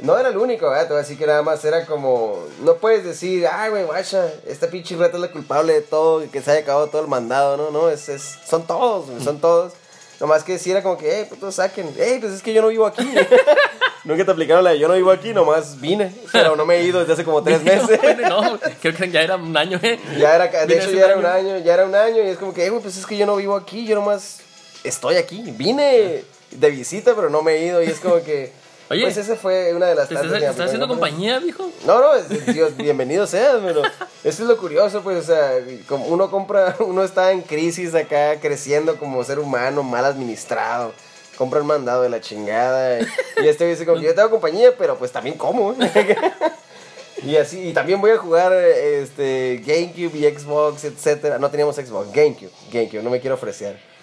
no 0.00 0.18
era 0.18 0.28
el 0.28 0.36
único, 0.36 0.68
¿verdad? 0.68 0.86
Te 0.86 0.92
voy 0.92 0.98
a 0.98 1.02
decir 1.02 1.18
que 1.18 1.26
nada 1.26 1.42
más 1.42 1.64
era 1.64 1.86
como, 1.86 2.44
no 2.62 2.74
puedes 2.76 3.04
decir, 3.04 3.46
ay, 3.50 3.70
güey, 3.70 3.84
guacha, 3.84 4.28
esta 4.46 4.68
pinche 4.68 4.96
rata 4.96 5.16
es 5.16 5.20
la 5.20 5.30
culpable 5.30 5.72
de 5.72 5.80
todo, 5.82 6.28
que 6.30 6.42
se 6.42 6.50
haya 6.50 6.60
acabado 6.60 6.88
todo 6.88 7.02
el 7.02 7.08
mandado, 7.08 7.56
¿no? 7.56 7.70
No, 7.70 7.88
es, 7.88 8.08
es, 8.08 8.38
son 8.48 8.66
todos, 8.66 9.06
son 9.22 9.40
todos. 9.40 9.72
Nomás 10.20 10.44
que 10.44 10.58
si 10.58 10.70
era 10.70 10.82
como 10.82 10.96
que, 10.96 11.10
hey, 11.10 11.26
pues 11.28 11.40
todos 11.40 11.56
saquen, 11.56 11.92
hey, 11.98 12.18
pues 12.20 12.32
es 12.32 12.42
que 12.42 12.52
yo 12.52 12.62
no 12.62 12.68
vivo 12.68 12.86
aquí. 12.86 13.04
Nunca 14.04 14.24
te 14.24 14.30
aplicaron 14.30 14.62
la 14.62 14.70
de 14.70 14.78
yo 14.78 14.86
no 14.86 14.94
vivo 14.94 15.10
aquí, 15.10 15.32
nomás 15.32 15.80
vine, 15.80 16.14
pero 16.30 16.56
no 16.56 16.66
me 16.66 16.76
he 16.76 16.84
ido 16.84 17.00
desde 17.00 17.14
hace 17.14 17.24
como 17.24 17.42
tres 17.42 17.62
meses. 17.64 17.98
no, 18.28 18.58
creo 18.82 18.94
que 18.94 19.10
ya 19.10 19.22
era 19.22 19.36
un 19.36 19.56
año, 19.56 19.80
¿eh? 19.82 19.98
Ya 20.18 20.34
era, 20.34 20.46
de 20.48 20.66
Vine 20.66 20.82
hecho 20.82 20.90
ya 20.92 21.06
era 21.06 21.16
un 21.16 21.26
año. 21.26 21.58
ya 21.58 21.74
era 21.74 21.86
un 21.86 21.94
año 21.94 22.22
y 22.22 22.28
es 22.28 22.38
como 22.38 22.52
que, 22.52 22.66
eh, 22.66 22.70
güey, 22.70 22.82
pues 22.82 22.96
es 22.96 23.06
que 23.06 23.16
yo 23.16 23.24
no 23.26 23.36
vivo 23.36 23.56
aquí, 23.56 23.86
yo 23.86 23.94
nomás 23.94 24.40
estoy 24.84 25.16
aquí, 25.16 25.42
vine 25.56 26.22
de 26.50 26.70
visita, 26.70 27.14
pero 27.14 27.30
no 27.30 27.42
me 27.42 27.54
he 27.54 27.64
ido 27.64 27.82
y 27.82 27.86
es 27.86 27.98
como 27.98 28.22
que, 28.22 28.52
Oye, 28.94 29.02
pues 29.04 29.16
esa 29.16 29.36
fue 29.36 29.74
una 29.74 29.86
de 29.86 29.94
las 29.94 30.08
¿Te 30.08 30.14
estás, 30.14 30.30
tantas 30.30 30.60
haciendo 30.60 30.88
compañía, 30.88 31.38
viejo? 31.38 31.70
No, 31.86 32.00
no, 32.00 32.14
es- 32.14 32.46
Dios, 32.54 32.76
bienvenido 32.76 33.26
seas, 33.26 33.56
pero 33.64 33.82
eso 33.82 34.42
es 34.42 34.48
lo 34.48 34.56
curioso, 34.56 35.02
pues, 35.02 35.18
o 35.18 35.22
sea, 35.22 35.52
como 35.88 36.06
uno 36.06 36.30
compra, 36.30 36.76
uno 36.80 37.02
está 37.04 37.32
en 37.32 37.42
crisis 37.42 37.94
acá, 37.94 38.38
creciendo 38.40 38.96
como 38.96 39.22
ser 39.24 39.38
humano, 39.38 39.82
mal 39.82 40.04
administrado, 40.04 40.92
compra 41.36 41.60
un 41.60 41.66
mandado 41.66 42.02
de 42.02 42.08
la 42.10 42.20
chingada, 42.20 43.00
y, 43.00 43.06
y 43.44 43.48
este 43.48 43.66
dice 43.66 43.84
como 43.84 43.98
que 44.00 44.06
yo 44.06 44.14
tengo 44.14 44.30
compañía, 44.30 44.70
pero 44.78 44.96
pues 44.96 45.10
también 45.12 45.36
como, 45.36 45.74
y 47.22 47.36
así, 47.36 47.68
y 47.68 47.72
también 47.72 48.00
voy 48.00 48.10
a 48.12 48.18
jugar, 48.18 48.52
este, 48.52 49.62
GameCube 49.66 50.16
y 50.18 50.38
Xbox, 50.38 50.84
etcétera, 50.84 51.38
no 51.38 51.50
teníamos 51.50 51.76
Xbox, 51.76 52.12
GameCube, 52.12 52.50
GameCube, 52.72 53.02
no 53.02 53.10
me 53.10 53.20
quiero 53.20 53.34
ofrecer. 53.36 53.93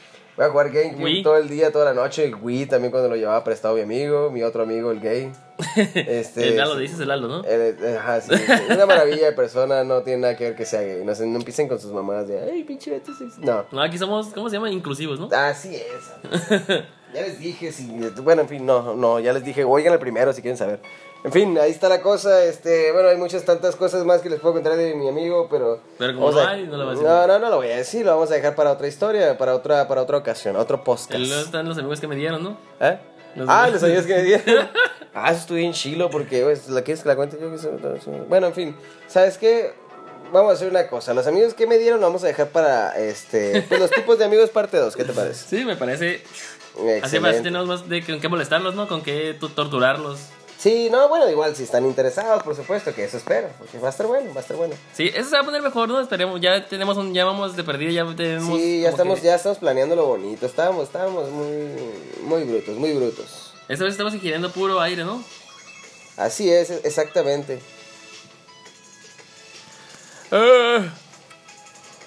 Voy 0.42 0.48
a 0.48 0.52
jugar 0.52 0.72
GameCube 0.72 1.04
Wii. 1.04 1.22
todo 1.24 1.38
el 1.38 1.48
día, 1.50 1.72
toda 1.72 1.86
la 1.86 1.94
noche. 1.94 2.34
Wii 2.34 2.66
también 2.66 2.90
cuando 2.90 3.10
lo 3.10 3.16
llevaba 3.16 3.44
prestado 3.44 3.76
mi 3.76 3.82
amigo, 3.82 4.32
mi 4.32 4.42
otro 4.42 4.64
amigo, 4.64 4.90
el 4.90 5.00
gay. 5.00 5.32
Este, 5.94 6.48
el 6.50 6.58
Lalo, 6.58 6.76
dices 6.78 7.00
el 7.00 7.10
Lalo, 7.10 7.28
¿no? 7.28 7.44
Eh, 7.46 7.76
ajá, 8.00 8.22
sí, 8.22 8.36
sí. 8.36 8.52
Una 8.74 8.88
maravilla 8.88 9.28
de 9.28 9.34
persona, 9.34 9.84
no 9.84 10.02
tiene 10.02 10.22
nada 10.22 10.36
que 10.36 10.46
ver 10.46 10.56
que 10.56 10.66
sea 10.66 10.82
gay. 10.82 11.06
No, 11.06 11.14
se- 11.14 11.28
no 11.28 11.38
empiecen 11.38 11.68
con 11.68 11.80
sus 11.80 11.92
mamás 11.92 12.28
de, 12.28 12.40
ay, 12.42 12.64
pinche 12.64 12.90
Beto 12.90 13.14
sexy". 13.14 13.40
No, 13.42 13.66
No, 13.72 13.82
aquí 13.84 14.00
somos, 14.00 14.30
¿cómo 14.34 14.50
se 14.50 14.56
llama? 14.56 14.72
Inclusivos, 14.72 15.20
¿no? 15.20 15.30
así 15.32 15.76
es. 15.76 16.82
Ya 17.14 17.24
les 17.24 17.40
dije, 17.40 17.74
si, 17.74 17.92
bueno, 18.24 18.42
en 18.44 18.48
fin, 18.48 18.66
no, 18.66 18.96
no, 18.96 19.20
ya 19.20 19.34
les 19.34 19.44
dije, 19.44 19.66
oigan 19.66 19.92
el 19.92 20.00
primero 20.00 20.32
si 20.32 20.42
quieren 20.42 20.58
saber. 20.58 20.80
En 21.24 21.32
fin, 21.32 21.58
ahí 21.60 21.70
está 21.70 21.88
la 21.88 22.02
cosa, 22.02 22.44
este, 22.46 22.92
bueno, 22.92 23.10
hay 23.10 23.18
muchas 23.18 23.46
tantas 23.46 23.76
cosas 23.76 24.04
más 24.06 24.22
que 24.22 24.30
les 24.30 24.40
puedo 24.40 24.56
contar 24.56 24.76
de 24.76 24.96
mi 24.96 25.08
amigo, 25.08 25.48
pero... 25.52 25.80
Pero 26.00 26.16
como 26.16 26.32
no 26.32 26.40
a- 26.40 26.50
hay, 26.50 26.64
no 26.64 26.78
lo 26.78 26.86
vas 26.88 26.98
a 26.98 27.00
decir. 27.00 27.08
No, 27.08 27.28
no, 27.28 27.40
no 27.40 27.50
lo 27.50 27.56
voy 27.58 27.68
a 27.70 27.78
decir, 27.78 28.06
lo 28.06 28.14
vamos 28.14 28.32
a 28.32 28.34
dejar 28.36 28.56
para 28.56 28.72
otra 28.72 28.88
historia, 28.88 29.38
para 29.38 29.54
otra, 29.54 29.88
para 29.88 30.02
otra 30.02 30.18
ocasión, 30.18 30.56
otro 30.56 30.84
podcast. 30.84 31.20
Luego 31.20 31.42
están 31.44 31.70
los 31.70 31.78
amigos 31.78 32.00
que 32.00 32.08
me 32.08 32.16
dieron, 32.16 32.44
¿no? 32.44 32.58
¿Eh? 32.80 32.98
Los 33.36 33.48
ah, 33.48 33.70
los 33.70 33.84
amigos 33.84 34.06
que 34.06 34.16
me 34.16 34.24
dieron. 34.24 34.68
ah, 35.14 35.32
eso 35.32 35.42
estuve 35.42 35.60
bien 35.60 35.74
chilo 35.74 36.10
porque, 36.10 36.42
pues, 36.44 36.68
¿la 36.70 36.82
quieres 36.82 37.04
que 37.04 37.10
la 37.10 37.16
cuente 37.16 37.38
yo? 37.40 37.52
Que 37.52 38.22
Bueno, 38.28 38.48
en 38.48 38.54
fin, 38.54 38.76
¿sabes 39.08 39.38
qué? 39.38 39.74
Vamos 40.34 40.52
a 40.52 40.54
hacer 40.56 40.70
una 40.70 40.88
cosa. 40.88 41.14
Los 41.14 41.28
amigos 41.28 41.54
que 41.54 41.68
me 41.68 41.78
dieron 41.78 42.00
lo 42.00 42.08
vamos 42.08 42.24
a 42.24 42.28
dejar 42.28 42.48
para, 42.48 42.98
este, 42.98 43.62
pues, 43.70 43.80
los 43.80 43.92
tipos 43.92 44.18
de 44.18 44.26
amigos 44.26 44.50
parte 44.50 44.78
2. 44.78 44.96
¿Qué 44.96 45.04
te 45.04 45.14
parece? 45.14 45.48
Sí, 45.48 45.66
me 45.66 45.76
parece. 45.76 46.24
Así 47.04 47.20
parece 47.20 47.42
tenemos 47.42 47.68
más 47.68 47.88
de 47.90 48.04
con 48.06 48.20
qué 48.20 48.28
molestarlos, 48.30 48.74
¿no? 48.76 48.88
Con 48.88 49.02
qué 49.04 49.36
tu- 49.40 49.50
torturarlos. 49.50 50.20
Sí, 50.62 50.90
no, 50.92 51.10
bueno, 51.10 51.28
igual 51.28 51.56
si 51.56 51.64
están 51.64 51.86
interesados, 51.88 52.44
por 52.44 52.56
supuesto, 52.56 52.94
que 52.94 53.04
eso 53.04 53.18
espero, 53.18 53.50
porque 53.58 53.80
va 53.80 53.88
a 53.88 53.92
estar 53.92 54.06
bueno, 54.06 54.32
va 54.32 54.42
a 54.42 54.44
estar 54.44 54.56
bueno. 54.56 54.76
Sí, 54.94 55.10
eso 55.12 55.28
se 55.30 55.36
va 55.36 55.42
a 55.42 55.46
poner 55.46 55.62
mejor, 55.64 55.90
¿no? 55.90 56.00
Esperemos, 56.00 56.40
ya 56.40 56.68
tenemos 56.68 56.98
un, 56.98 57.14
ya 57.16 57.26
vamos 57.26 57.56
de 57.56 57.64
perdida, 57.64 57.90
ya 57.92 58.16
tenemos. 58.16 58.60
Sí, 58.60 58.82
ya 58.82 58.90
estamos, 58.90 59.20
que- 59.20 59.26
ya 59.26 59.36
estamos 59.36 59.58
planeando 59.58 59.96
lo 59.96 60.06
bonito. 60.06 60.46
Estábamos, 60.46 60.84
estábamos 60.84 61.30
muy, 61.32 61.48
muy 62.24 62.44
brutos, 62.44 62.76
muy 62.78 62.94
brutos. 62.94 63.54
Esta 63.70 63.86
vez 63.86 63.94
estamos 63.94 64.14
ingiriendo 64.14 64.52
puro 64.52 64.80
aire, 64.82 65.04
¿no? 65.04 65.24
Así 66.18 66.52
es, 66.52 66.70
exactamente. 66.70 67.60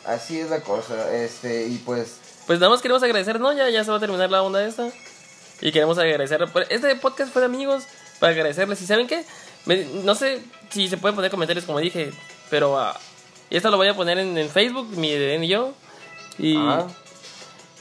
Así 0.06 0.38
es 0.38 0.50
la 0.50 0.60
cosa, 0.60 1.12
este, 1.14 1.66
y 1.66 1.78
pues, 1.78 2.16
Pues 2.46 2.60
nada 2.60 2.70
más 2.70 2.82
queremos 2.82 3.02
agradecer, 3.02 3.40
¿no? 3.40 3.52
Ya, 3.52 3.68
ya 3.70 3.82
se 3.84 3.90
va 3.90 3.96
a 3.96 4.00
terminar 4.00 4.30
la 4.30 4.42
onda 4.42 4.64
esta. 4.64 4.90
Y 5.60 5.72
queremos 5.72 5.98
agradecer. 5.98 6.44
pues, 6.52 6.66
Este 6.70 6.94
podcast 6.96 7.32
fue 7.32 7.40
de 7.40 7.46
amigos 7.46 7.84
para 8.24 8.32
agradecerles. 8.32 8.80
¿Y 8.80 8.86
saben 8.86 9.06
qué? 9.06 9.22
Me- 9.66 9.84
no 10.02 10.14
sé 10.14 10.40
si 10.70 10.88
se 10.88 10.96
pueden 10.96 11.14
poner 11.14 11.30
comentarios 11.30 11.66
como 11.66 11.78
dije, 11.78 12.10
pero 12.48 12.78
ah, 12.78 12.98
esto 13.50 13.70
lo 13.70 13.76
voy 13.76 13.88
a 13.88 13.94
poner 13.94 14.18
en, 14.18 14.36
en 14.38 14.48
Facebook, 14.48 14.88
mi 14.96 15.10
Eden 15.10 15.44
y 15.44 15.48
yo. 15.48 15.74
Y, 16.38 16.56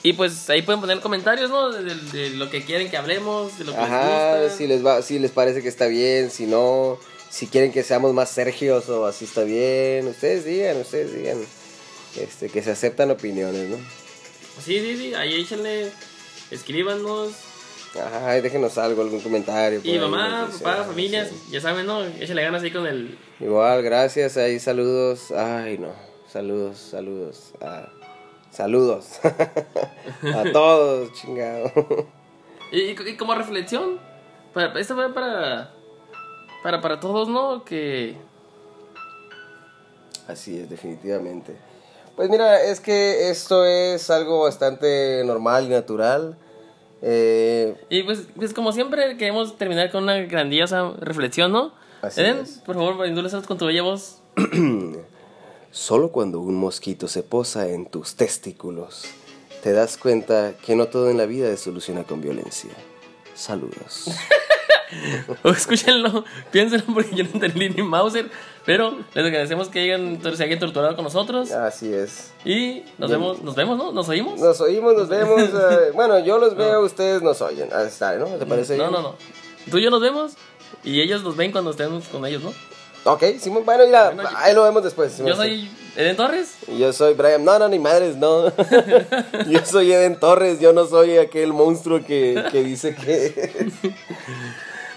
y 0.04 0.12
pues 0.14 0.50
ahí 0.50 0.62
pueden 0.62 0.82
poner 0.82 1.00
comentarios, 1.00 1.50
¿no? 1.50 1.72
De, 1.72 1.84
de- 1.96 1.96
de 2.12 2.30
lo 2.32 2.50
que 2.50 2.66
quieren 2.66 2.90
que 2.92 2.98
hablemos, 2.98 3.58
de 3.58 3.64
lo 3.64 3.72
que 3.72 3.78
ajá, 3.78 4.34
les 4.36 4.44
gusta. 4.44 4.58
si 4.58 4.68
les 4.68 4.86
va, 4.86 5.02
si 5.02 5.18
les 5.20 5.32
parece 5.32 5.62
que 5.62 5.70
está 5.70 5.88
bien, 5.88 6.30
si 6.30 6.46
no, 6.46 7.00
si 7.30 7.48
quieren 7.48 7.72
que 7.72 7.84
seamos 7.84 8.14
más 8.14 8.30
Sergios 8.30 8.90
o 8.90 9.06
así 9.06 9.24
está 9.24 9.44
bien, 9.44 10.08
ustedes 10.08 10.44
digan, 10.44 10.76
ustedes 10.78 11.14
digan, 11.16 11.38
este, 12.20 12.50
que 12.50 12.62
se 12.62 12.72
aceptan 12.72 13.12
opiniones, 13.12 13.70
¿no? 13.70 13.78
Sí, 14.64 14.80
sí, 14.82 14.98
sí, 14.98 15.14
ahí 15.16 15.36
échenle, 15.42 15.90
escríbanos. 16.52 17.32
Ajá, 17.96 18.42
déjenos 18.42 18.78
algo, 18.78 19.02
algún 19.04 19.20
comentario. 19.20 19.80
Y 19.84 20.00
mamá, 20.00 20.48
papá, 20.52 20.76
sea, 20.76 20.84
familias, 20.84 21.30
sí. 21.30 21.52
ya 21.52 21.62
saben, 21.62 21.86
¿no? 21.86 22.04
Échenle 22.04 22.42
ganas 22.42 22.64
ahí 22.64 22.72
con 22.72 22.88
el... 22.88 23.18
Igual, 23.40 23.84
gracias, 23.84 24.36
ahí 24.38 24.60
saludos, 24.60 25.32
ay 25.32 25.78
no, 25.78 25.94
saludos, 26.28 26.78
saludos, 26.78 27.54
ah, 27.62 27.90
saludos 28.50 29.20
a 29.24 30.44
todos, 30.54 31.14
chingado. 31.14 31.72
Y 32.72 32.96
como 33.16 33.36
reflexión, 33.36 34.00
para, 34.54 34.80
esto 34.80 34.96
va 34.96 35.14
para, 35.14 35.72
para, 36.64 36.82
para 36.82 37.00
todos, 37.00 37.30
¿no? 37.30 37.64
Que... 37.64 38.18
Así 40.28 40.58
es, 40.58 40.70
definitivamente. 40.70 41.56
Pues 42.16 42.30
mira, 42.30 42.64
es 42.64 42.80
que 42.80 43.30
esto 43.30 43.66
es 43.66 44.10
algo 44.10 44.44
bastante 44.44 45.24
normal 45.26 45.66
y 45.66 45.70
natural. 45.70 46.38
Eh, 47.05 47.75
Y 47.89 48.03
pues, 48.03 48.27
pues 48.36 48.53
como 48.53 48.72
siempre 48.72 49.17
queremos 49.17 49.57
terminar 49.57 49.91
con 49.91 50.03
una 50.03 50.17
grandiosa 50.22 50.91
reflexión, 51.00 51.51
¿no? 51.51 51.74
Así 52.01 52.22
Eden, 52.22 52.39
es. 52.39 52.62
por 52.65 52.75
favor, 52.75 53.05
indúlesanos 53.07 53.45
con 53.45 53.57
tu 53.57 53.65
bella 53.65 53.81
voz. 53.83 54.22
Solo 55.72 56.12
cuando 56.12 56.39
un 56.39 56.55
mosquito 56.55 57.07
se 57.07 57.24
posa 57.24 57.67
en 57.69 57.86
tus 57.88 58.15
testículos, 58.15 59.05
te 59.63 59.72
das 59.74 59.98
cuenta 59.98 60.53
que 60.66 60.75
no 60.75 60.87
todo 60.87 61.09
en 61.09 61.18
la 61.18 61.25
vida 61.25 61.48
se 61.50 61.57
soluciona 61.57 62.03
con 62.03 62.22
violencia. 62.22 62.72
Saludos. 63.33 64.05
O 65.44 65.50
escúchenlo, 65.52 66.24
piénsenlo 66.52 66.94
porque 66.94 67.16
yo 67.16 67.24
no 67.24 67.30
entendí 67.34 67.70
ni 67.70 67.84
Mauser. 67.84 68.30
Pero 68.66 68.98
les 69.14 69.26
agradecemos 69.26 69.68
que 69.68 69.82
hayan, 69.82 70.22
se 70.36 70.44
hayan 70.44 70.60
torturado 70.60 70.96
con 70.96 71.04
nosotros. 71.04 71.52
Así 71.52 71.94
es. 71.94 72.32
Y 72.46 72.84
nos 72.98 73.12
vemos, 73.12 73.42
nos 73.42 73.56
vemos, 73.56 73.78
¿no? 73.78 73.92
¿Nos 73.92 74.08
oímos? 74.08 74.40
Nos 74.40 74.62
oímos, 74.62 74.96
nos 74.96 75.10
vemos. 75.10 75.42
eh, 75.44 75.92
bueno, 75.94 76.20
yo 76.20 76.38
los 76.38 76.56
veo, 76.56 76.82
ustedes 76.82 77.22
nos 77.22 77.42
oyen. 77.42 77.70
Ah, 77.74 77.84
está, 77.84 78.16
¿no? 78.16 78.26
¿Te 78.26 78.46
parece 78.46 78.78
No, 78.78 78.90
bien? 78.90 78.92
no, 78.94 79.02
no. 79.02 79.16
Tú 79.70 79.78
y 79.78 79.84
yo 79.84 79.90
nos 79.90 80.02
vemos 80.02 80.34
y 80.84 81.02
ellos 81.02 81.24
nos 81.24 81.36
ven 81.36 81.52
cuando 81.52 81.72
estemos 81.72 82.08
con 82.08 82.26
ellos, 82.26 82.42
¿no? 82.44 82.54
Ok, 83.06 83.24
Simón, 83.38 83.66
bueno, 83.66 83.86
mira, 83.86 84.12
Bueno, 84.12 84.30
ahí 84.38 84.56
lo 84.56 84.64
vemos 84.64 84.82
después. 84.82 85.12
Simón. 85.12 85.32
Yo 85.32 85.36
soy 85.36 85.70
Eden 85.98 86.16
Torres. 86.16 86.56
Y 86.70 86.80
Yo 86.80 86.94
soy 86.94 87.14
Brian. 87.16 87.44
No, 87.44 87.60
no, 87.60 87.68
ni 87.68 87.78
madres, 87.80 88.16
no. 88.16 88.48
yo 89.50 89.66
soy 89.66 89.92
Eden 89.92 90.18
Torres, 90.18 90.62
yo 90.62 90.72
no 90.72 90.86
soy 90.86 91.18
aquel 91.18 91.52
monstruo 91.52 92.02
que, 92.06 92.46
que 92.50 92.64
dice 92.64 92.96
que. 92.96 93.62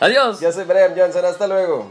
Adiós. 0.01 0.41
yo 0.41 0.53
soy 0.53 0.65
Brian 0.65 0.95
Johnson, 0.97 1.25
hasta 1.25 1.47
luego. 1.47 1.91